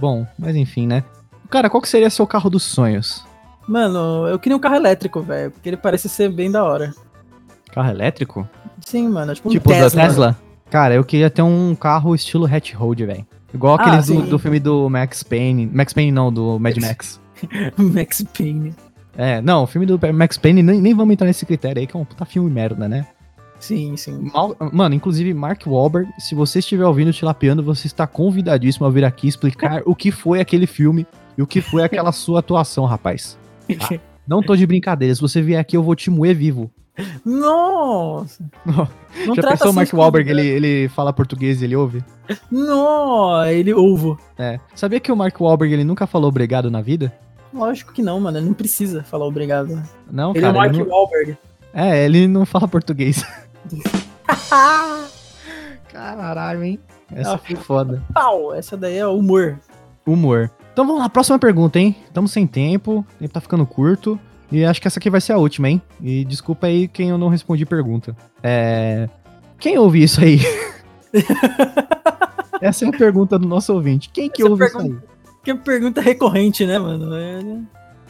Bom, 0.00 0.26
mas 0.38 0.56
enfim, 0.56 0.86
né? 0.86 1.04
Cara, 1.50 1.68
qual 1.70 1.80
que 1.80 1.88
seria 1.88 2.10
seu 2.10 2.26
carro 2.26 2.50
dos 2.50 2.62
sonhos? 2.62 3.24
Mano, 3.68 4.26
eu 4.28 4.38
queria 4.38 4.56
um 4.56 4.60
carro 4.60 4.76
elétrico, 4.76 5.20
velho, 5.22 5.50
porque 5.50 5.68
ele 5.68 5.76
parece 5.76 6.08
ser 6.08 6.30
bem 6.30 6.50
da 6.50 6.64
hora. 6.64 6.94
Carro 7.72 7.90
elétrico? 7.90 8.48
Sim, 8.80 9.08
mano, 9.08 9.34
tipo 9.34 9.48
um 9.48 9.52
tipo 9.52 9.68
Tesla. 9.68 9.90
da 9.90 10.06
Tesla? 10.06 10.36
Cara, 10.70 10.94
eu 10.94 11.04
queria 11.04 11.28
ter 11.30 11.42
um 11.42 11.74
carro 11.74 12.14
estilo 12.14 12.46
hatch 12.46 12.74
road, 12.74 13.04
velho. 13.04 13.26
Igual 13.52 13.76
Ah, 13.78 13.82
aqueles 13.82 14.06
do, 14.06 14.22
do 14.22 14.38
filme 14.38 14.60
do 14.60 14.88
Max 14.88 15.22
Payne. 15.22 15.66
Max 15.72 15.92
Payne 15.92 16.12
não, 16.12 16.32
do 16.32 16.58
Mad 16.58 16.76
Max. 16.78 17.20
Max 17.76 18.22
Payne. 18.36 18.74
É, 19.16 19.40
não, 19.40 19.62
o 19.64 19.66
filme 19.66 19.86
do 19.86 19.98
Max 20.12 20.36
Payne, 20.36 20.62
nem, 20.62 20.80
nem 20.80 20.94
vamos 20.94 21.12
entrar 21.14 21.26
nesse 21.26 21.46
critério 21.46 21.80
aí, 21.80 21.86
que 21.86 21.96
é 21.96 22.00
um 22.00 22.04
puta 22.04 22.24
filme 22.24 22.50
merda, 22.50 22.86
né? 22.88 23.06
Sim, 23.58 23.96
sim. 23.96 24.30
Mal- 24.32 24.54
mano, 24.72 24.94
inclusive, 24.94 25.32
Mark 25.32 25.62
Wahlberg, 25.66 26.10
se 26.18 26.34
você 26.34 26.58
estiver 26.58 26.84
ouvindo 26.84 27.08
o 27.08 27.12
Tilapiano, 27.12 27.62
você 27.62 27.86
está 27.86 28.06
convidadíssimo 28.06 28.86
a 28.86 28.90
vir 28.90 29.04
aqui 29.04 29.26
explicar 29.26 29.82
o 29.86 29.94
que 29.94 30.10
foi 30.10 30.40
aquele 30.40 30.66
filme 30.66 31.06
e 31.36 31.42
o 31.42 31.46
que 31.46 31.60
foi 31.60 31.82
aquela 31.82 32.12
sua 32.12 32.40
atuação, 32.40 32.84
rapaz. 32.84 33.38
Não 34.26 34.42
tô 34.42 34.56
de 34.56 34.66
brincadeira, 34.66 35.14
se 35.14 35.20
você 35.20 35.40
vier 35.40 35.60
aqui 35.60 35.76
eu 35.76 35.82
vou 35.82 35.94
te 35.94 36.10
moer 36.10 36.34
vivo. 36.34 36.70
Nossa! 37.24 38.42
Não. 38.64 38.88
Já 39.34 39.42
pensou 39.50 39.70
o 39.70 39.74
Mark 39.74 39.92
Wahlberg, 39.92 40.30
ele, 40.30 40.46
ele 40.46 40.88
fala 40.88 41.12
português 41.12 41.60
e 41.60 41.64
ele 41.66 41.76
ouve? 41.76 42.02
Não, 42.50 43.44
ele 43.44 43.72
ovo. 43.74 44.18
É. 44.38 44.58
Sabia 44.74 44.98
que 44.98 45.12
o 45.12 45.16
Mark 45.16 45.38
Wahlberg, 45.38 45.74
ele 45.74 45.84
nunca 45.84 46.06
falou 46.06 46.28
obrigado 46.28 46.70
na 46.70 46.80
vida? 46.80 47.12
Lógico 47.52 47.92
que 47.92 48.02
não, 48.02 48.18
mano. 48.18 48.38
Ele 48.38 48.46
não 48.46 48.54
precisa 48.54 49.02
falar 49.04 49.26
obrigado. 49.26 49.80
Não, 50.10 50.30
ele 50.30 50.40
cara. 50.40 50.52
é 50.52 50.56
o 50.56 50.58
Mark 50.60 50.74
ele 50.74 50.84
não- 50.84 50.90
Wahlberg. 50.90 51.38
É, 51.74 52.04
ele 52.04 52.26
não 52.26 52.46
fala 52.46 52.66
português. 52.66 53.22
Caralho, 55.92 56.64
hein? 56.64 56.78
Essa 57.14 57.34
Ah, 57.34 57.38
foi 57.38 57.56
foda. 57.56 58.02
Pau! 58.12 58.54
Essa 58.54 58.76
daí 58.76 58.96
é 58.98 59.06
humor. 59.06 59.58
Humor. 60.06 60.50
Então 60.76 60.86
vamos 60.86 61.00
lá, 61.00 61.08
próxima 61.08 61.38
pergunta, 61.38 61.78
hein? 61.78 61.96
Estamos 62.04 62.30
sem 62.30 62.46
tempo, 62.46 62.98
o 62.98 63.18
tempo 63.18 63.32
tá 63.32 63.40
ficando 63.40 63.64
curto. 63.64 64.20
E 64.52 64.62
acho 64.62 64.78
que 64.78 64.86
essa 64.86 64.98
aqui 64.98 65.08
vai 65.08 65.22
ser 65.22 65.32
a 65.32 65.38
última, 65.38 65.70
hein? 65.70 65.80
E 66.02 66.22
desculpa 66.26 66.66
aí 66.66 66.86
quem 66.86 67.08
eu 67.08 67.16
não 67.16 67.28
respondi 67.28 67.64
pergunta. 67.64 68.14
É. 68.42 69.08
Quem 69.58 69.78
ouve 69.78 70.02
isso 70.02 70.20
aí? 70.22 70.38
essa 72.60 72.84
é 72.84 72.88
a 72.88 72.92
pergunta 72.92 73.38
do 73.38 73.48
nosso 73.48 73.72
ouvinte. 73.72 74.10
Quem 74.12 74.28
que 74.28 74.42
Essa 74.42 74.50
ouve 74.50 74.66
isso 74.66 74.76
pergunta- 74.76 75.02
aí? 75.02 75.32
Que 75.42 75.54
pergunta 75.54 76.00
recorrente, 76.02 76.66
né, 76.66 76.78
mano? 76.78 77.16
É... 77.16 77.40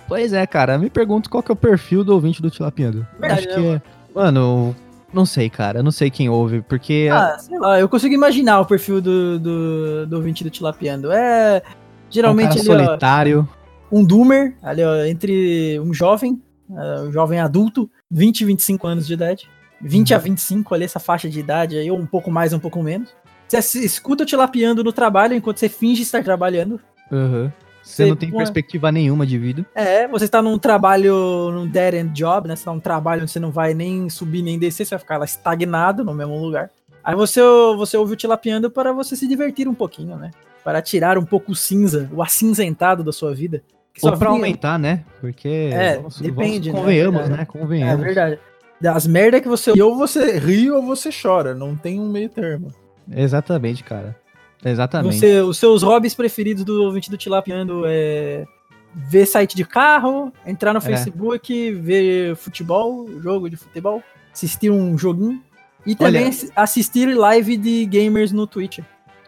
Pois 0.09 0.33
é, 0.33 0.44
cara. 0.44 0.76
Me 0.76 0.90
pergunto 0.90 1.31
qual 1.31 1.44
que 1.44 1.52
é 1.52 1.55
o 1.55 1.57
perfil 1.57 2.02
do 2.02 2.14
ouvinte 2.14 2.42
do 2.42 2.50
Tilapiando. 2.50 3.07
Verdade, 3.20 3.46
Acho 3.48 3.48
né, 3.48 3.55
que 3.55 3.66
é. 3.76 3.83
Mano, 4.12 4.74
não 5.14 5.24
sei, 5.24 5.48
cara. 5.48 5.85
Não 5.85 5.92
sei 5.92 6.11
quem 6.11 6.29
ouve, 6.29 6.62
porque. 6.62 7.09
Ah, 7.12 7.38
sei 7.38 7.61
lá, 7.61 7.79
eu 7.79 7.88
consigo 7.88 8.12
imaginar 8.12 8.59
o 8.59 8.66
perfil 8.66 9.00
do, 9.00 9.38
do, 9.38 10.07
do 10.09 10.16
ouvinte 10.16 10.42
do 10.42 10.50
Tilapiando. 10.50 11.12
É. 11.12 11.62
é 12.07 12.09
um 12.09 12.12
Geralmente 12.12 12.49
cara 12.59 12.61
ali, 12.61 12.71
ó, 12.71 12.87
solitário. 12.87 13.49
um 13.90 14.05
doomer, 14.05 14.57
ali, 14.62 14.83
ó, 14.83 15.05
entre 15.05 15.79
um 15.81 15.92
jovem, 15.92 16.40
ah, 16.71 17.05
um 17.09 17.12
jovem 17.12 17.40
adulto, 17.40 17.90
20 18.11 18.40
e 18.40 18.45
25 18.45 18.87
anos 18.87 19.07
de 19.07 19.14
idade. 19.14 19.49
20 19.81 20.11
Uhum. 20.12 20.16
a 20.16 20.19
25, 20.21 20.75
ali, 20.75 20.85
essa 20.85 20.99
faixa 20.99 21.29
de 21.29 21.38
idade 21.38 21.77
aí, 21.77 21.90
ou 21.90 21.99
um 21.99 22.07
pouco 22.07 22.31
mais, 22.31 22.53
um 22.55 22.59
pouco 22.59 22.83
menos. 22.83 23.14
Você 23.49 23.81
escuta 23.85 24.23
o 24.25 24.27
tilapiando 24.27 24.83
no 24.83 24.92
trabalho 24.92 25.35
enquanto 25.35 25.59
você 25.59 25.69
finge 25.69 26.03
estar 26.03 26.23
trabalhando. 26.25 26.81
Aham. 27.12 27.53
Você 27.83 28.03
Você 28.03 28.07
não 28.09 28.16
tem 28.16 28.31
põe- 28.31 28.38
perspectiva 28.38 28.90
nenhuma 28.90 29.25
de 29.25 29.38
vida. 29.38 29.64
É, 29.73 30.09
você 30.09 30.25
está 30.25 30.42
num 30.42 30.59
trabalho, 30.59 31.53
num 31.53 31.69
dead 31.69 31.95
end 31.95 32.12
job, 32.12 32.49
né? 32.49 32.57
Você 32.57 32.64
tá 32.64 32.73
num 32.73 32.81
trabalho 32.81 33.23
onde 33.23 33.31
você 33.31 33.38
não 33.38 33.53
vai 33.53 33.75
nem 33.75 34.09
subir 34.11 34.42
nem 34.42 34.59
descer, 34.59 34.85
você 34.87 34.90
vai 34.97 34.99
ficar 34.99 35.19
lá 35.19 35.25
estagnado 35.25 36.03
no 36.03 36.12
mesmo 36.12 36.37
lugar. 36.40 36.71
Aí 37.05 37.14
você, 37.14 37.40
você 37.77 37.97
ouve 37.97 38.14
o 38.14 38.16
tilapiando 38.16 38.69
para 38.69 38.92
você 38.92 39.14
se 39.14 39.29
divertir 39.29 39.69
um 39.69 39.75
pouquinho, 39.75 40.16
né? 40.16 40.33
Para 40.66 40.83
tirar 40.83 41.16
um 41.16 41.24
pouco 41.24 41.52
o 41.52 41.55
cinza, 41.55 42.11
o 42.12 42.20
acinzentado 42.20 43.05
da 43.05 43.12
sua 43.12 43.33
vida. 43.33 43.62
Que 43.94 44.05
Ou 44.05 44.12
vida- 44.14 44.26
aumentar, 44.26 44.76
né? 44.81 45.05
Porque. 45.20 45.70
É, 45.72 46.02
depende, 46.20 46.72
né? 46.72 46.79
Convenhamos, 46.81 47.20
É 47.20 47.29
né? 47.29 47.38
É 47.42 47.44
Convenhamos. 47.44 48.05
verdade. 48.05 48.40
Das 48.81 49.07
merdas 49.07 49.42
que 49.42 49.46
você. 49.48 49.72
E 49.76 49.81
ou 49.81 49.96
você 49.96 50.38
ri 50.40 50.68
ou 50.68 50.83
você 50.83 51.11
chora, 51.11 51.55
não 51.55 51.76
tem 51.76 52.00
um 52.00 52.09
meio 52.11 52.29
termo. 52.29 52.72
Exatamente, 53.09 53.85
cara. 53.85 54.16
Exatamente. 54.64 55.16
Você, 55.20 55.40
os 55.40 55.57
seus 55.57 55.85
hobbies 55.85 56.14
preferidos 56.16 56.64
do 56.64 56.83
ouvinte 56.83 57.09
do 57.09 57.16
Tilapiando 57.16 57.85
é 57.87 58.44
ver 58.92 59.24
site 59.24 59.55
de 59.55 59.64
carro, 59.64 60.33
entrar 60.44 60.72
no 60.72 60.79
É. 60.79 60.83
Facebook, 60.83 61.72
ver 61.74 62.35
futebol, 62.35 63.09
jogo 63.20 63.48
de 63.48 63.57
futebol, 63.57 64.02
assistir 64.35 64.70
um 64.70 64.98
joguinho 64.98 65.40
e 65.87 65.94
também 65.94 66.22
Olha- 66.22 66.29
assi- 66.31 66.50
assistir 66.57 67.14
live 67.16 67.57
de 67.57 67.87
gamers 67.87 68.33
no 68.33 68.48
Twitch. 68.48 68.81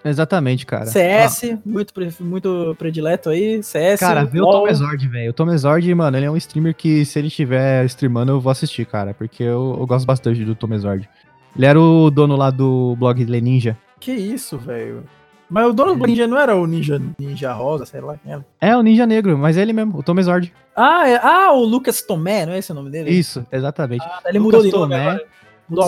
Exatamente, 0.05 0.65
cara. 0.65 0.87
CS, 0.87 1.57
muito, 1.65 1.93
pre- 1.93 2.13
muito 2.21 2.75
predileto 2.79 3.29
aí, 3.31 3.63
CS. 3.63 4.01
Cara, 4.01 4.25
vê 4.25 4.41
o 4.41 4.45
LoL. 4.45 4.63
Tom 4.63 4.69
Exord, 4.69 5.09
velho. 5.09 5.31
O 5.31 5.33
Tom 5.33 5.51
Exord, 5.51 5.95
mano, 5.95 6.17
ele 6.17 6.27
é 6.27 6.31
um 6.31 6.37
streamer 6.37 6.75
que 6.75 7.05
se 7.05 7.19
ele 7.19 7.29
estiver 7.29 7.85
streamando, 7.87 8.33
eu 8.33 8.41
vou 8.41 8.51
assistir, 8.51 8.87
cara. 8.87 9.13
Porque 9.15 9.43
eu, 9.43 9.77
eu 9.79 9.87
gosto 9.87 10.07
bastante 10.07 10.45
do 10.45 10.55
Tom 10.55 10.73
Exord. 10.75 11.09
Ele 11.57 11.67
era 11.67 11.81
o 11.81 12.11
dono 12.11 12.37
lá 12.37 12.51
do 12.51 12.95
blog 12.99 13.25
Le 13.25 13.41
Ninja. 13.41 13.77
Que 13.99 14.13
isso, 14.13 14.57
velho. 14.57 15.05
Mas 15.51 15.67
o 15.67 15.73
dono 15.73 15.97
do 15.97 16.07
Ninja 16.07 16.27
não 16.27 16.37
era 16.39 16.55
o 16.55 16.67
Ninja, 16.67 17.01
Ninja 17.19 17.53
Rosa, 17.55 17.87
sei 17.87 18.03
lá 18.03 18.17
quem 18.23 18.33
era. 18.33 18.45
É, 18.61 18.77
o 18.77 18.83
Ninja 18.83 19.07
Negro, 19.07 19.37
mas 19.39 19.57
é 19.57 19.63
ele 19.63 19.73
mesmo, 19.73 19.99
o 19.99 20.03
Tom 20.03 20.19
Exord. 20.19 20.53
Ah, 20.77 21.09
é- 21.09 21.19
ah, 21.23 21.53
o 21.53 21.65
Lucas 21.65 22.03
Tomé, 22.03 22.45
não 22.45 22.53
é 22.53 22.59
esse 22.59 22.71
o 22.71 22.75
nome 22.75 22.91
dele? 22.91 23.11
Isso, 23.11 23.45
exatamente. 23.51 24.05
Ah, 24.07 24.21
ele 24.27 24.39
Lucas 24.39 24.63
mudou 24.63 24.71
de 24.71 24.77
nome 24.77 24.95
Tomé, 24.95 25.09
agora. 25.09 25.25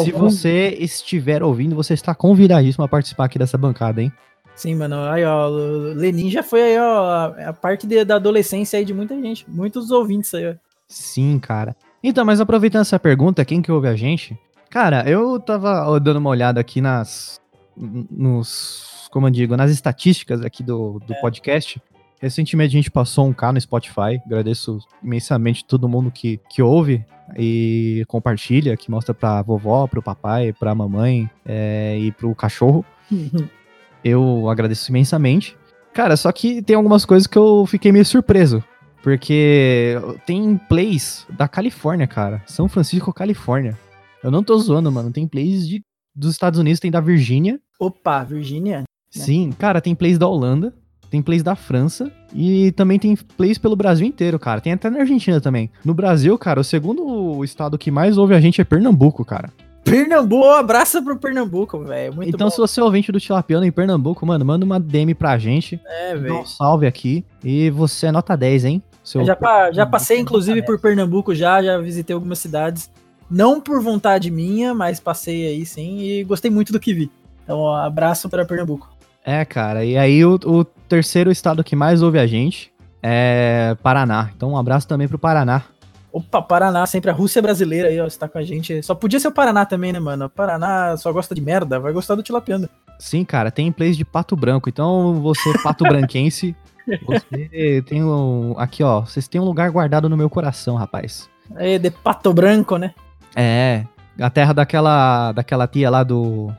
Se 0.04 0.12
você 0.12 0.76
estiver 0.78 1.42
ouvindo, 1.42 1.74
você 1.74 1.94
está 1.94 2.14
convidadíssimo 2.14 2.84
a 2.84 2.88
participar 2.88 3.24
aqui 3.24 3.38
dessa 3.38 3.56
bancada, 3.56 4.02
hein? 4.02 4.12
Sim, 4.54 4.74
mano. 4.74 4.96
Aí, 5.04 5.24
ó, 5.24 5.48
o 5.48 5.94
Lenin 5.94 6.30
já 6.30 6.42
foi 6.42 6.62
aí, 6.62 6.78
ó, 6.78 7.32
a, 7.46 7.52
parte 7.52 7.86
de- 7.86 8.04
da 8.04 8.16
adolescência 8.16 8.78
aí 8.78 8.84
de 8.84 8.92
muita 8.92 9.14
gente. 9.20 9.48
Muitos 9.48 9.90
ouvintes 9.90 10.34
aí, 10.34 10.50
ó. 10.50 10.54
Sim, 10.86 11.38
cara. 11.38 11.74
Então, 12.02 12.24
mas 12.24 12.40
aproveitando 12.40 12.82
essa 12.82 12.98
pergunta, 12.98 13.44
quem 13.44 13.62
que 13.62 13.72
ouve 13.72 13.88
a 13.88 13.96
gente? 13.96 14.36
Cara, 14.68 15.08
eu 15.08 15.40
tava 15.40 15.98
dando 15.98 16.18
uma 16.18 16.30
olhada 16.30 16.60
aqui 16.60 16.80
nas. 16.80 17.40
nos. 17.76 19.08
Como 19.10 19.26
eu 19.26 19.30
digo, 19.30 19.56
nas 19.56 19.70
estatísticas 19.70 20.42
aqui 20.42 20.62
do, 20.62 21.00
do 21.06 21.14
podcast. 21.20 21.80
Recentemente 22.20 22.76
a 22.76 22.78
gente 22.78 22.90
passou 22.90 23.26
um 23.26 23.33
K 23.33 23.52
no 23.52 23.61
Spotify. 23.61 24.20
Agradeço 24.26 24.78
imensamente 25.02 25.64
todo 25.64 25.88
mundo 25.88 26.11
que, 26.11 26.38
que 26.50 26.62
ouve 26.62 27.04
e 27.37 28.04
compartilha, 28.09 28.76
que 28.76 28.90
mostra 28.90 29.14
pra 29.14 29.40
vovó, 29.40 29.87
pro 29.87 30.02
papai, 30.02 30.52
pra 30.52 30.74
mamãe 30.74 31.30
é, 31.46 31.98
e 31.98 32.12
pro 32.12 32.35
cachorro. 32.35 32.85
Eu 34.04 34.48
agradeço 34.48 34.90
imensamente. 34.90 35.56
Cara, 35.94 36.16
só 36.16 36.30
que 36.30 36.62
tem 36.62 36.76
algumas 36.76 37.04
coisas 37.04 37.26
que 37.26 37.38
eu 37.38 37.64
fiquei 37.66 37.90
meio 37.90 38.04
surpreso. 38.04 38.62
Porque 39.02 39.96
tem 40.26 40.59
plays 40.68 41.26
da 41.30 41.48
Califórnia, 41.48 42.06
cara. 42.06 42.42
São 42.46 42.68
Francisco, 42.68 43.14
Califórnia. 43.14 43.78
Eu 44.22 44.30
não 44.30 44.44
tô 44.44 44.59
zoando, 44.59 44.92
mano. 44.92 45.11
Tem 45.11 45.26
plays 45.26 45.66
de, 45.66 45.83
dos 46.14 46.33
Estados 46.33 46.61
Unidos, 46.61 46.80
tem 46.80 46.90
da 46.90 47.00
Virgínia. 47.00 47.59
Opa, 47.78 48.22
Virgínia. 48.24 48.85
Sim, 49.11 49.52
cara, 49.52 49.80
tem 49.80 49.94
plays 49.94 50.18
da 50.18 50.28
Holanda. 50.28 50.74
Tem 51.10 51.20
plays 51.20 51.42
da 51.42 51.54
França. 51.56 52.10
E 52.32 52.70
também 52.72 52.98
tem 52.98 53.16
plays 53.16 53.58
pelo 53.58 53.74
Brasil 53.74 54.06
inteiro, 54.06 54.38
cara. 54.38 54.60
Tem 54.60 54.72
até 54.72 54.88
na 54.88 55.00
Argentina 55.00 55.40
também. 55.40 55.68
No 55.84 55.92
Brasil, 55.92 56.38
cara, 56.38 56.60
o 56.60 56.64
segundo 56.64 57.42
estado 57.44 57.76
que 57.76 57.90
mais 57.90 58.16
ouve 58.16 58.34
a 58.34 58.40
gente 58.40 58.60
é 58.60 58.64
Pernambuco, 58.64 59.24
cara. 59.24 59.50
Pernambuco, 59.82 60.46
abraço 60.50 61.02
pro 61.02 61.16
Pernambuco, 61.18 61.80
velho. 61.80 62.14
Então, 62.22 62.46
bom. 62.46 62.50
se 62.50 62.58
você 62.58 62.80
é 62.80 62.84
ouvinte 62.84 63.10
do 63.10 63.18
Tilapiano 63.18 63.64
em 63.66 63.72
Pernambuco, 63.72 64.24
mano, 64.24 64.44
manda 64.44 64.64
uma 64.64 64.78
DM 64.78 65.14
pra 65.14 65.36
gente. 65.38 65.80
É, 65.84 66.12
Dá 66.12 66.18
um 66.18 66.22
velho. 66.22 66.46
salve 66.46 66.86
aqui. 66.86 67.24
E 67.42 67.70
você 67.70 68.06
é 68.06 68.12
nota 68.12 68.36
10, 68.36 68.64
hein? 68.66 68.82
Seu 69.02 69.22
Eu 69.22 69.26
Já, 69.26 69.34
pa- 69.34 69.72
já 69.72 69.86
passei, 69.86 70.20
inclusive, 70.20 70.60
10. 70.60 70.66
por 70.66 70.78
Pernambuco 70.78 71.34
já, 71.34 71.62
já 71.62 71.78
visitei 71.78 72.14
algumas 72.14 72.38
cidades. 72.38 72.90
Não 73.28 73.60
por 73.60 73.82
vontade 73.82 74.30
minha, 74.30 74.74
mas 74.74 75.00
passei 75.00 75.46
aí 75.46 75.64
sim 75.64 75.98
e 76.00 76.24
gostei 76.24 76.50
muito 76.50 76.72
do 76.72 76.78
que 76.78 76.92
vi. 76.92 77.10
Então, 77.42 77.58
ó, 77.58 77.76
abraço 77.76 78.28
para 78.28 78.44
Pernambuco. 78.44 78.89
É, 79.24 79.44
cara. 79.44 79.85
E 79.85 79.96
aí, 79.96 80.24
o, 80.24 80.35
o 80.44 80.64
terceiro 80.64 81.30
estado 81.30 81.64
que 81.64 81.76
mais 81.76 82.02
ouve 82.02 82.18
a 82.18 82.26
gente 82.26 82.72
é 83.02 83.76
Paraná. 83.83 84.30
Então, 84.35 84.52
um 84.52 84.56
abraço 84.56 84.87
também 84.88 85.09
pro 85.09 85.18
Paraná. 85.18 85.62
Opa, 86.12 86.42
Paraná, 86.42 86.85
sempre 86.87 87.11
a 87.11 87.14
Rússia 87.14 87.40
brasileira 87.40 87.88
aí, 87.88 88.00
ó, 88.00 88.06
está 88.06 88.28
com 88.28 88.38
a 88.38 88.42
gente. 88.42 88.83
Só 88.83 88.94
podia 88.94 89.20
ser 89.20 89.28
o 89.28 89.33
Paraná 89.33 89.64
também, 89.64 89.92
né, 89.92 90.00
mano? 90.00 90.28
Paraná 90.28 90.96
só 90.96 91.12
gosta 91.12 91.35
de 91.35 91.40
merda, 91.40 91.78
vai 91.78 91.92
gostar 91.92 92.16
do 92.16 92.22
Tilapiando. 92.22 92.68
Sim, 92.98 93.24
cara, 93.24 93.50
tem 93.50 93.70
plays 93.70 93.96
de 93.96 94.04
Pato 94.04 94.35
Branco. 94.35 94.68
Então, 94.68 95.14
você, 95.20 95.52
Pato 95.62 95.85
Branquense, 95.85 96.54
você 97.06 97.83
tem 97.87 98.02
um. 98.04 98.54
Aqui, 98.59 98.83
ó. 98.83 99.02
Vocês 99.02 99.28
têm 99.28 99.40
um 99.40 99.44
lugar 99.44 99.70
guardado 99.70 100.09
no 100.09 100.16
meu 100.16 100.28
coração, 100.28 100.74
rapaz. 100.74 101.30
É, 101.56 101.78
de 101.78 101.90
Pato 101.90 102.33
Branco, 102.33 102.76
né? 102.76 102.92
É. 103.37 103.85
A 104.20 104.28
terra 104.28 104.52
daquela, 104.52 105.33
daquela 105.33 105.66
tia 105.66 105.88
lá 105.88 106.02
do. 106.02 106.52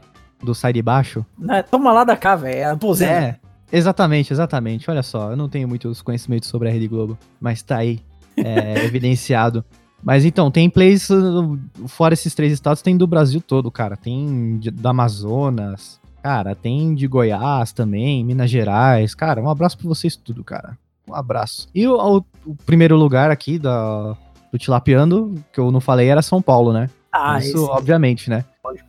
Do 0.44 0.54
Sai 0.56 0.74
de 0.74 0.82
Baixo. 0.82 1.26
Né, 1.38 1.62
Toma 1.64 1.92
lá 1.94 2.04
da 2.04 2.16
cá, 2.18 2.36
velho. 2.36 2.72
Aposenta. 2.72 3.12
É. 3.12 3.40
Exatamente, 3.72 4.34
exatamente. 4.34 4.90
Olha 4.92 5.02
só, 5.04 5.32
eu 5.32 5.38
não 5.38 5.48
tenho 5.48 5.68
muitos 5.68 6.02
conhecimentos 6.02 6.50
sobre 6.50 6.68
a 6.68 6.72
Rede 6.72 6.88
Globo, 6.88 7.18
mas 7.40 7.62
tá 7.62 7.78
aí, 7.78 8.00
é, 8.36 8.84
evidenciado. 8.86 9.64
Mas 10.04 10.26
então, 10.26 10.50
tem 10.52 10.70
plays, 10.70 11.10
uh, 11.10 11.58
fora 11.88 12.14
esses 12.14 12.34
três 12.36 12.52
estados, 12.52 12.82
tem 12.82 12.98
do 12.98 13.06
Brasil 13.08 13.40
todo, 13.40 13.70
cara. 13.72 13.96
Tem 13.96 14.58
de- 14.58 14.72
do 14.72 14.88
Amazonas, 14.88 16.00
cara, 16.24 16.56
tem 16.56 16.94
de 16.96 17.08
Goiás 17.08 17.72
também, 17.72 18.24
Minas 18.26 18.50
Gerais. 18.50 19.14
Cara, 19.16 19.42
um 19.42 19.50
abraço 19.50 19.78
pra 19.78 19.88
vocês 19.88 20.16
tudo, 20.16 20.44
cara. 20.44 20.78
Um 21.08 21.14
abraço. 21.16 21.70
E 21.74 21.88
o, 21.88 22.18
o- 22.18 22.26
o 22.46 22.56
primeiro 22.66 22.96
lugar 22.98 23.32
aqui 23.32 23.58
da, 23.60 24.16
do 24.52 24.58
Tilapiando, 24.58 25.36
que 25.54 25.60
eu 25.60 25.72
não 25.72 25.80
falei, 25.80 26.08
era 26.10 26.22
São 26.22 26.42
Paulo, 26.42 26.74
né? 26.74 26.90
Ah, 27.12 27.38
Isso, 27.40 27.50
esse- 27.58 27.70
obviamente, 27.72 28.30
né? 28.30 28.44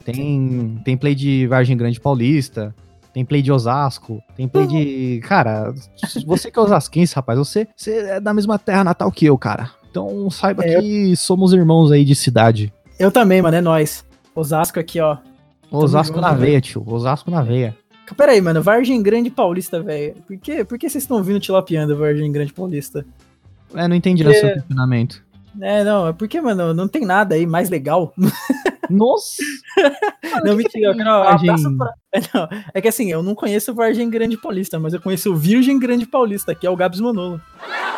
Tem, 0.04 0.80
tem 0.84 0.96
play 0.96 1.14
de 1.14 1.46
Vargem 1.46 1.76
Grande 1.76 2.00
Paulista, 2.00 2.74
tem 3.12 3.24
play 3.24 3.42
de 3.42 3.52
Osasco, 3.52 4.22
tem 4.36 4.48
play 4.48 4.66
de. 4.66 5.20
Cara, 5.26 5.72
você 6.26 6.50
que 6.50 6.58
é 6.58 6.62
osasquense, 6.62 7.14
rapaz, 7.14 7.38
você, 7.38 7.68
você 7.76 7.96
é 7.98 8.20
da 8.20 8.32
mesma 8.32 8.58
terra 8.58 8.84
natal 8.84 9.10
que 9.12 9.26
eu, 9.26 9.36
cara. 9.36 9.70
Então 9.90 10.30
saiba 10.30 10.64
É, 10.64 10.80
que 10.80 11.14
somos 11.16 11.52
irmãos 11.52 11.92
aí 11.92 12.04
de 12.04 12.14
cidade. 12.14 12.72
Eu 12.98 13.10
também, 13.12 13.42
mano, 13.42 13.56
é 13.56 13.60
nóis. 13.60 14.04
Osasco 14.34 14.80
aqui, 14.80 14.98
ó. 15.00 15.18
Osasco 15.70 16.20
na 16.20 16.32
veia, 16.32 16.60
tio. 16.60 16.82
Osasco 16.86 17.30
na 17.30 17.42
veia. 17.42 17.76
Pera 18.16 18.32
aí, 18.32 18.40
mano, 18.42 18.62
Vargem 18.62 19.02
Grande 19.02 19.30
Paulista, 19.30 19.80
velho. 19.82 20.14
Por, 20.26 20.36
quê? 20.36 20.64
Por 20.64 20.78
que 20.78 20.88
vocês 20.88 21.02
estão 21.02 21.22
vindo 21.22 21.40
Tilapiando, 21.40 21.96
Vargem 21.96 22.30
Grande 22.30 22.52
Paulista? 22.52 23.06
É, 23.74 23.88
não 23.88 23.96
entendi 23.96 24.22
Porque- 24.22 24.36
o 24.36 24.40
seu 24.40 24.52
questionamento. 24.52 25.22
É, 25.60 25.82
não, 25.84 26.08
é 26.08 26.12
porque, 26.12 26.40
mano, 26.40 26.72
não 26.74 26.88
tem 26.88 27.04
nada 27.06 27.34
aí 27.34 27.46
mais 27.46 27.68
legal. 27.70 28.12
Nossa! 28.92 29.42
não, 30.44 30.56
mentira, 30.56 30.90
eu 30.90 30.96
quero 30.96 31.10
um 31.68 31.76
pra... 31.78 31.92
É, 32.14 32.20
não, 32.34 32.48
é 32.74 32.80
que 32.80 32.88
assim, 32.88 33.10
eu 33.10 33.22
não 33.22 33.34
conheço 33.34 33.74
Vargem 33.74 34.08
Grande 34.10 34.36
Paulista, 34.36 34.78
mas 34.78 34.92
eu 34.92 35.00
conheço 35.00 35.32
o 35.32 35.36
Virgem 35.36 35.78
Grande 35.78 36.06
Paulista, 36.06 36.54
que 36.54 36.66
é 36.66 36.70
o 36.70 36.76
Gabs 36.76 37.00
Manolo. 37.00 37.40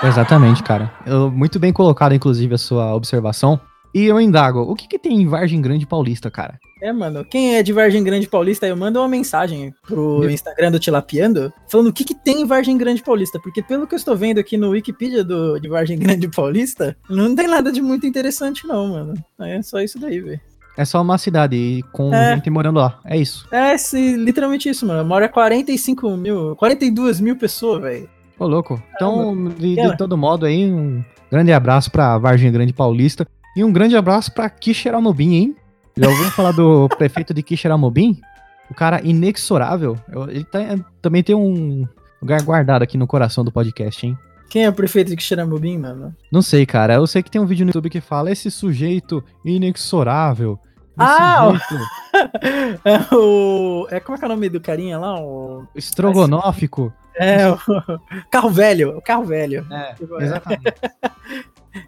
Exatamente, 0.02 0.62
cara. 0.62 0.92
Eu- 1.06 1.30
muito 1.30 1.58
bem 1.58 1.72
colocado, 1.72 2.14
inclusive, 2.14 2.54
a 2.54 2.58
sua 2.58 2.94
observação. 2.94 3.58
E 3.94 4.06
eu 4.06 4.20
indago, 4.20 4.60
o 4.62 4.74
que, 4.74 4.88
que 4.88 4.98
tem 4.98 5.22
em 5.22 5.26
Vargem 5.26 5.60
Grande 5.62 5.86
Paulista, 5.86 6.28
cara? 6.28 6.58
É, 6.82 6.92
mano, 6.92 7.24
quem 7.24 7.54
é 7.54 7.62
de 7.62 7.72
Vargem 7.72 8.02
Grande 8.02 8.26
Paulista, 8.26 8.66
eu 8.66 8.76
mando 8.76 8.98
uma 8.98 9.06
mensagem 9.06 9.72
pro 9.86 10.18
Meu- 10.18 10.30
Instagram 10.30 10.72
do 10.72 10.80
Tilapiando, 10.80 11.52
falando 11.68 11.86
o 11.88 11.92
que, 11.92 12.02
que 12.04 12.14
tem 12.14 12.42
em 12.42 12.44
Vargem 12.46 12.76
Grande 12.76 13.02
Paulista, 13.04 13.38
porque 13.40 13.62
pelo 13.62 13.86
que 13.86 13.94
eu 13.94 13.96
estou 13.96 14.16
vendo 14.16 14.38
aqui 14.40 14.56
no 14.56 14.70
Wikipedia 14.70 15.22
do, 15.22 15.60
de 15.60 15.68
Vargem 15.68 15.96
Grande 15.96 16.26
Paulista, 16.28 16.96
não 17.08 17.34
tem 17.36 17.46
nada 17.46 17.70
de 17.70 17.80
muito 17.80 18.04
interessante 18.04 18.66
não, 18.66 18.88
mano. 18.88 19.14
É 19.40 19.62
só 19.62 19.80
isso 19.80 19.96
daí, 19.98 20.18
velho. 20.20 20.40
É 20.76 20.84
só 20.84 21.00
uma 21.02 21.16
cidade 21.18 21.84
com 21.92 22.12
É. 22.12 22.34
gente 22.34 22.50
morando 22.50 22.80
lá. 22.80 22.98
É 23.04 23.16
isso. 23.16 23.46
É, 23.52 23.76
se, 23.78 24.16
literalmente 24.16 24.68
isso, 24.68 24.84
mano. 24.86 25.04
Mora 25.08 25.28
45 25.28 26.16
mil, 26.16 26.56
42 26.56 27.20
mil 27.20 27.36
pessoas, 27.36 27.80
velho. 27.82 28.08
Ô, 28.38 28.46
louco. 28.46 28.82
Então, 28.96 29.48
de, 29.50 29.76
de 29.76 29.96
todo 29.96 30.16
modo 30.18 30.44
aí, 30.46 30.68
um 30.70 31.04
grande 31.30 31.52
abraço 31.52 31.90
pra 31.90 32.18
Vargem 32.18 32.50
Grande 32.50 32.72
Paulista. 32.72 33.26
E 33.56 33.62
um 33.62 33.72
grande 33.72 33.96
abraço 33.96 34.32
pra 34.32 34.50
Quixeramobim, 34.50 35.34
hein? 35.34 35.56
Já 35.96 36.08
ouviu 36.08 36.24
falar 36.32 36.50
do 36.50 36.88
prefeito 36.98 37.32
de 37.32 37.40
Quixeramobim? 37.44 38.20
O 38.68 38.74
cara 38.74 39.00
inexorável. 39.04 39.96
Ele 40.28 40.42
tá- 40.42 40.76
também 41.00 41.22
tem 41.22 41.36
um 41.36 41.86
lugar 42.20 42.42
guardado 42.42 42.82
aqui 42.82 42.98
no 42.98 43.06
coração 43.06 43.44
do 43.44 43.52
podcast, 43.52 44.04
hein? 44.04 44.18
Quem 44.54 44.66
é 44.66 44.68
o 44.68 44.72
prefeito 44.72 45.16
de 45.16 45.20
Xeramobim, 45.20 45.78
mano? 45.78 46.14
Não 46.30 46.40
sei, 46.40 46.64
cara. 46.64 46.94
Eu 46.94 47.08
sei 47.08 47.24
que 47.24 47.28
tem 47.28 47.40
um 47.40 47.44
vídeo 47.44 47.66
no 47.66 47.70
YouTube 47.70 47.90
que 47.90 48.00
fala 48.00 48.30
esse 48.30 48.52
sujeito 48.52 49.20
inexorável. 49.44 50.60
Esse 50.62 50.96
Ah, 50.96 51.50
É 52.84 53.12
o. 53.12 53.88
É, 53.90 53.98
como 53.98 54.14
é 54.14 54.18
que 54.20 54.24
é 54.24 54.28
o 54.28 54.30
nome 54.30 54.48
do 54.48 54.60
carinha 54.60 54.96
lá? 54.96 55.20
O, 55.20 55.66
estrogonófico. 55.74 56.92
é 57.16 57.50
o. 57.50 57.58
Carro 58.30 58.48
velho. 58.50 58.96
O 58.96 59.02
carro 59.02 59.24
velho. 59.24 59.66
É, 59.72 59.94
Tipo, 59.98 60.22
exatamente. 60.22 60.72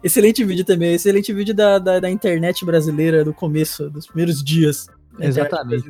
Excelente 0.03 0.43
vídeo 0.43 0.65
também. 0.65 0.93
Excelente 0.93 1.31
vídeo 1.31 1.55
da, 1.55 1.79
da, 1.79 2.01
da 2.01 2.09
internet 2.09 2.65
brasileira 2.65 3.23
do 3.23 3.33
começo, 3.33 3.89
dos 3.89 4.07
primeiros 4.07 4.43
dias. 4.43 4.89
Exatamente. 5.17 5.89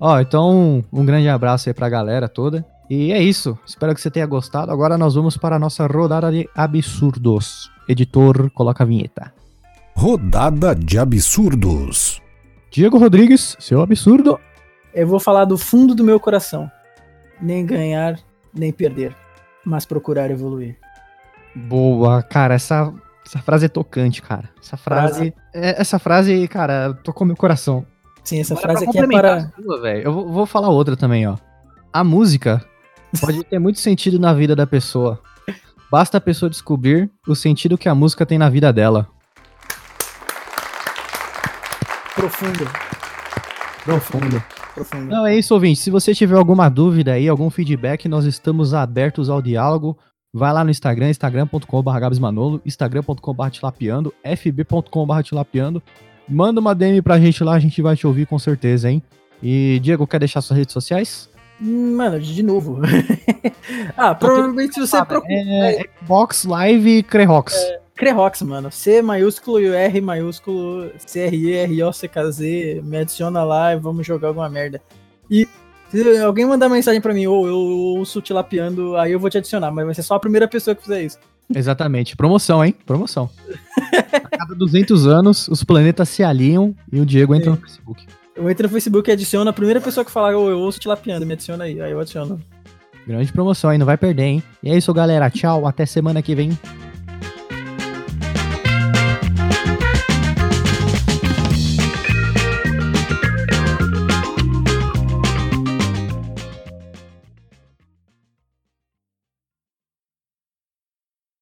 Ó, 0.00 0.18
então, 0.18 0.84
um 0.92 1.04
grande 1.04 1.28
abraço 1.28 1.68
aí 1.68 1.72
pra 1.72 1.88
galera 1.88 2.28
toda. 2.28 2.66
E 2.88 3.12
é 3.12 3.20
isso. 3.22 3.58
Espero 3.66 3.94
que 3.94 4.00
você 4.00 4.10
tenha 4.10 4.26
gostado. 4.26 4.70
Agora 4.70 4.98
nós 4.98 5.14
vamos 5.14 5.36
para 5.36 5.56
a 5.56 5.58
nossa 5.58 5.86
rodada 5.86 6.30
de 6.30 6.48
absurdos. 6.54 7.70
Editor, 7.88 8.50
coloca 8.50 8.84
a 8.84 8.86
vinheta. 8.86 9.32
Rodada 9.96 10.74
de 10.74 10.98
absurdos. 10.98 12.20
Diego 12.70 12.98
Rodrigues, 12.98 13.56
seu 13.60 13.80
absurdo. 13.80 14.38
Eu 14.92 15.06
vou 15.06 15.20
falar 15.20 15.44
do 15.44 15.56
fundo 15.56 15.94
do 15.94 16.04
meu 16.04 16.18
coração. 16.20 16.70
nem 17.40 17.66
ganhar, 17.66 18.18
nem 18.54 18.72
perder, 18.72 19.14
mas 19.64 19.84
procurar 19.84 20.30
evoluir. 20.30 20.76
Boa, 21.54 22.22
cara, 22.22 22.54
essa, 22.54 22.92
essa 23.26 23.38
frase 23.40 23.66
é 23.66 23.68
tocante, 23.68 24.22
cara. 24.22 24.48
Essa 24.62 24.76
frase, 24.76 25.34
é- 25.52 25.80
essa 25.80 25.98
frase, 25.98 26.46
cara, 26.48 26.94
tocou 27.02 27.26
meu 27.26 27.36
coração. 27.36 27.84
Sim, 28.22 28.40
essa 28.40 28.54
Agora, 28.54 28.68
frase 28.78 28.88
aqui 28.88 28.98
é 28.98 29.06
para. 29.06 29.52
sua, 29.62 29.80
velho, 29.80 30.02
eu 30.04 30.12
vou, 30.12 30.32
vou 30.32 30.46
falar 30.46 30.68
outra 30.70 30.96
também, 30.96 31.26
ó. 31.26 31.36
A 31.92 32.02
música 32.02 32.64
pode 33.20 33.44
ter 33.44 33.58
muito 33.58 33.78
sentido 33.80 34.18
na 34.18 34.32
vida 34.32 34.54
da 34.54 34.66
pessoa. 34.66 35.20
Basta 35.90 36.18
a 36.18 36.20
pessoa 36.20 36.50
descobrir 36.50 37.10
o 37.26 37.34
sentido 37.34 37.78
que 37.78 37.88
a 37.88 37.94
música 37.94 38.26
tem 38.26 38.38
na 38.38 38.48
vida 38.48 38.72
dela. 38.72 39.08
Profundo, 42.14 42.70
Profundo. 43.84 44.42
profundo. 44.74 45.06
Não, 45.06 45.26
é 45.26 45.36
isso, 45.36 45.52
ouvinte. 45.52 45.80
Se 45.80 45.90
você 45.90 46.14
tiver 46.14 46.36
alguma 46.36 46.68
dúvida 46.68 47.12
aí, 47.12 47.28
algum 47.28 47.50
feedback, 47.50 48.08
nós 48.08 48.24
estamos 48.24 48.72
abertos 48.72 49.28
ao 49.28 49.42
diálogo. 49.42 49.98
Vai 50.32 50.52
lá 50.52 50.64
no 50.64 50.70
Instagram, 50.70 51.10
instagram.com.br 51.10 51.98
gabsmanolo, 52.00 52.60
instagram.com.br 52.64 53.50
tilapiando, 53.50 54.12
fb.com.br 54.24 55.22
tilapiando. 55.22 55.82
Manda 56.28 56.60
uma 56.60 56.74
DM 56.74 57.02
pra 57.02 57.20
gente 57.20 57.44
lá, 57.44 57.54
a 57.54 57.58
gente 57.58 57.80
vai 57.82 57.94
te 57.94 58.06
ouvir 58.06 58.26
com 58.26 58.38
certeza, 58.38 58.90
hein? 58.90 59.02
E, 59.42 59.78
Diego, 59.82 60.06
quer 60.06 60.18
deixar 60.18 60.40
suas 60.40 60.58
redes 60.58 60.72
sociais? 60.72 61.28
Mano, 61.66 62.20
de 62.20 62.42
novo. 62.42 62.78
ah, 63.96 64.14
provavelmente 64.14 64.74
se 64.74 64.80
você 64.80 65.02
procura. 65.02 65.32
É, 65.32 65.88
Xbox 65.98 66.44
Live 66.44 67.02
Crerox. 67.04 67.54
Crerox, 67.96 68.42
mano. 68.42 68.70
C 68.70 69.00
maiúsculo 69.00 69.58
e 69.60 69.70
o 69.70 69.72
R 69.72 70.00
maiúsculo, 70.02 70.90
C-R-E-R-O-C-K-Z. 70.98 72.82
Me 72.84 72.98
adiciona 72.98 73.42
lá 73.44 73.72
e 73.72 73.78
vamos 73.78 74.06
jogar 74.06 74.28
alguma 74.28 74.48
merda. 74.50 74.82
E 75.30 75.48
se 75.90 76.18
alguém 76.18 76.44
mandar 76.44 76.68
mensagem 76.68 77.00
pra 77.00 77.14
mim, 77.14 77.26
ou 77.26 77.46
eu 77.46 77.56
ouço 77.56 78.20
tilapiando, 78.20 78.94
aí 78.96 79.12
eu 79.12 79.18
vou 79.18 79.30
te 79.30 79.38
adicionar, 79.38 79.70
mas 79.70 79.86
vai 79.86 79.94
ser 79.94 80.02
só 80.02 80.16
a 80.16 80.20
primeira 80.20 80.46
pessoa 80.46 80.74
que 80.74 80.82
fizer 80.82 81.02
isso. 81.02 81.18
Exatamente. 81.54 82.14
Promoção, 82.14 82.62
hein? 82.62 82.74
Promoção. 82.84 83.30
a 84.12 84.36
cada 84.36 84.54
200 84.54 85.06
anos, 85.06 85.48
os 85.48 85.64
planetas 85.64 86.10
se 86.10 86.22
alinham 86.22 86.74
e 86.92 87.00
o 87.00 87.06
Diego 87.06 87.34
entra 87.34 87.52
Sim. 87.52 87.56
no 87.56 87.62
Facebook. 87.62 88.06
Eu 88.36 88.50
entro 88.50 88.64
no 88.64 88.72
Facebook 88.72 89.08
e 89.08 89.12
adiciono 89.12 89.48
a 89.48 89.52
primeira 89.52 89.80
pessoa 89.80 90.04
que 90.04 90.10
falar, 90.10 90.36
ou 90.36 90.50
eu 90.50 90.58
ouço 90.58 90.80
tilapiando, 90.80 91.24
me 91.24 91.34
adiciona 91.34 91.64
aí. 91.64 91.80
Aí 91.80 91.92
eu 91.92 92.00
adiciono. 92.00 92.40
Grande 93.06 93.32
promoção 93.32 93.70
aí, 93.70 93.78
não 93.78 93.86
vai 93.86 93.96
perder, 93.96 94.24
hein? 94.24 94.42
E 94.62 94.70
é 94.70 94.76
isso, 94.76 94.92
galera. 94.92 95.30
Tchau, 95.30 95.66
até 95.66 95.86
semana 95.86 96.22
que 96.22 96.34
vem. 96.34 96.58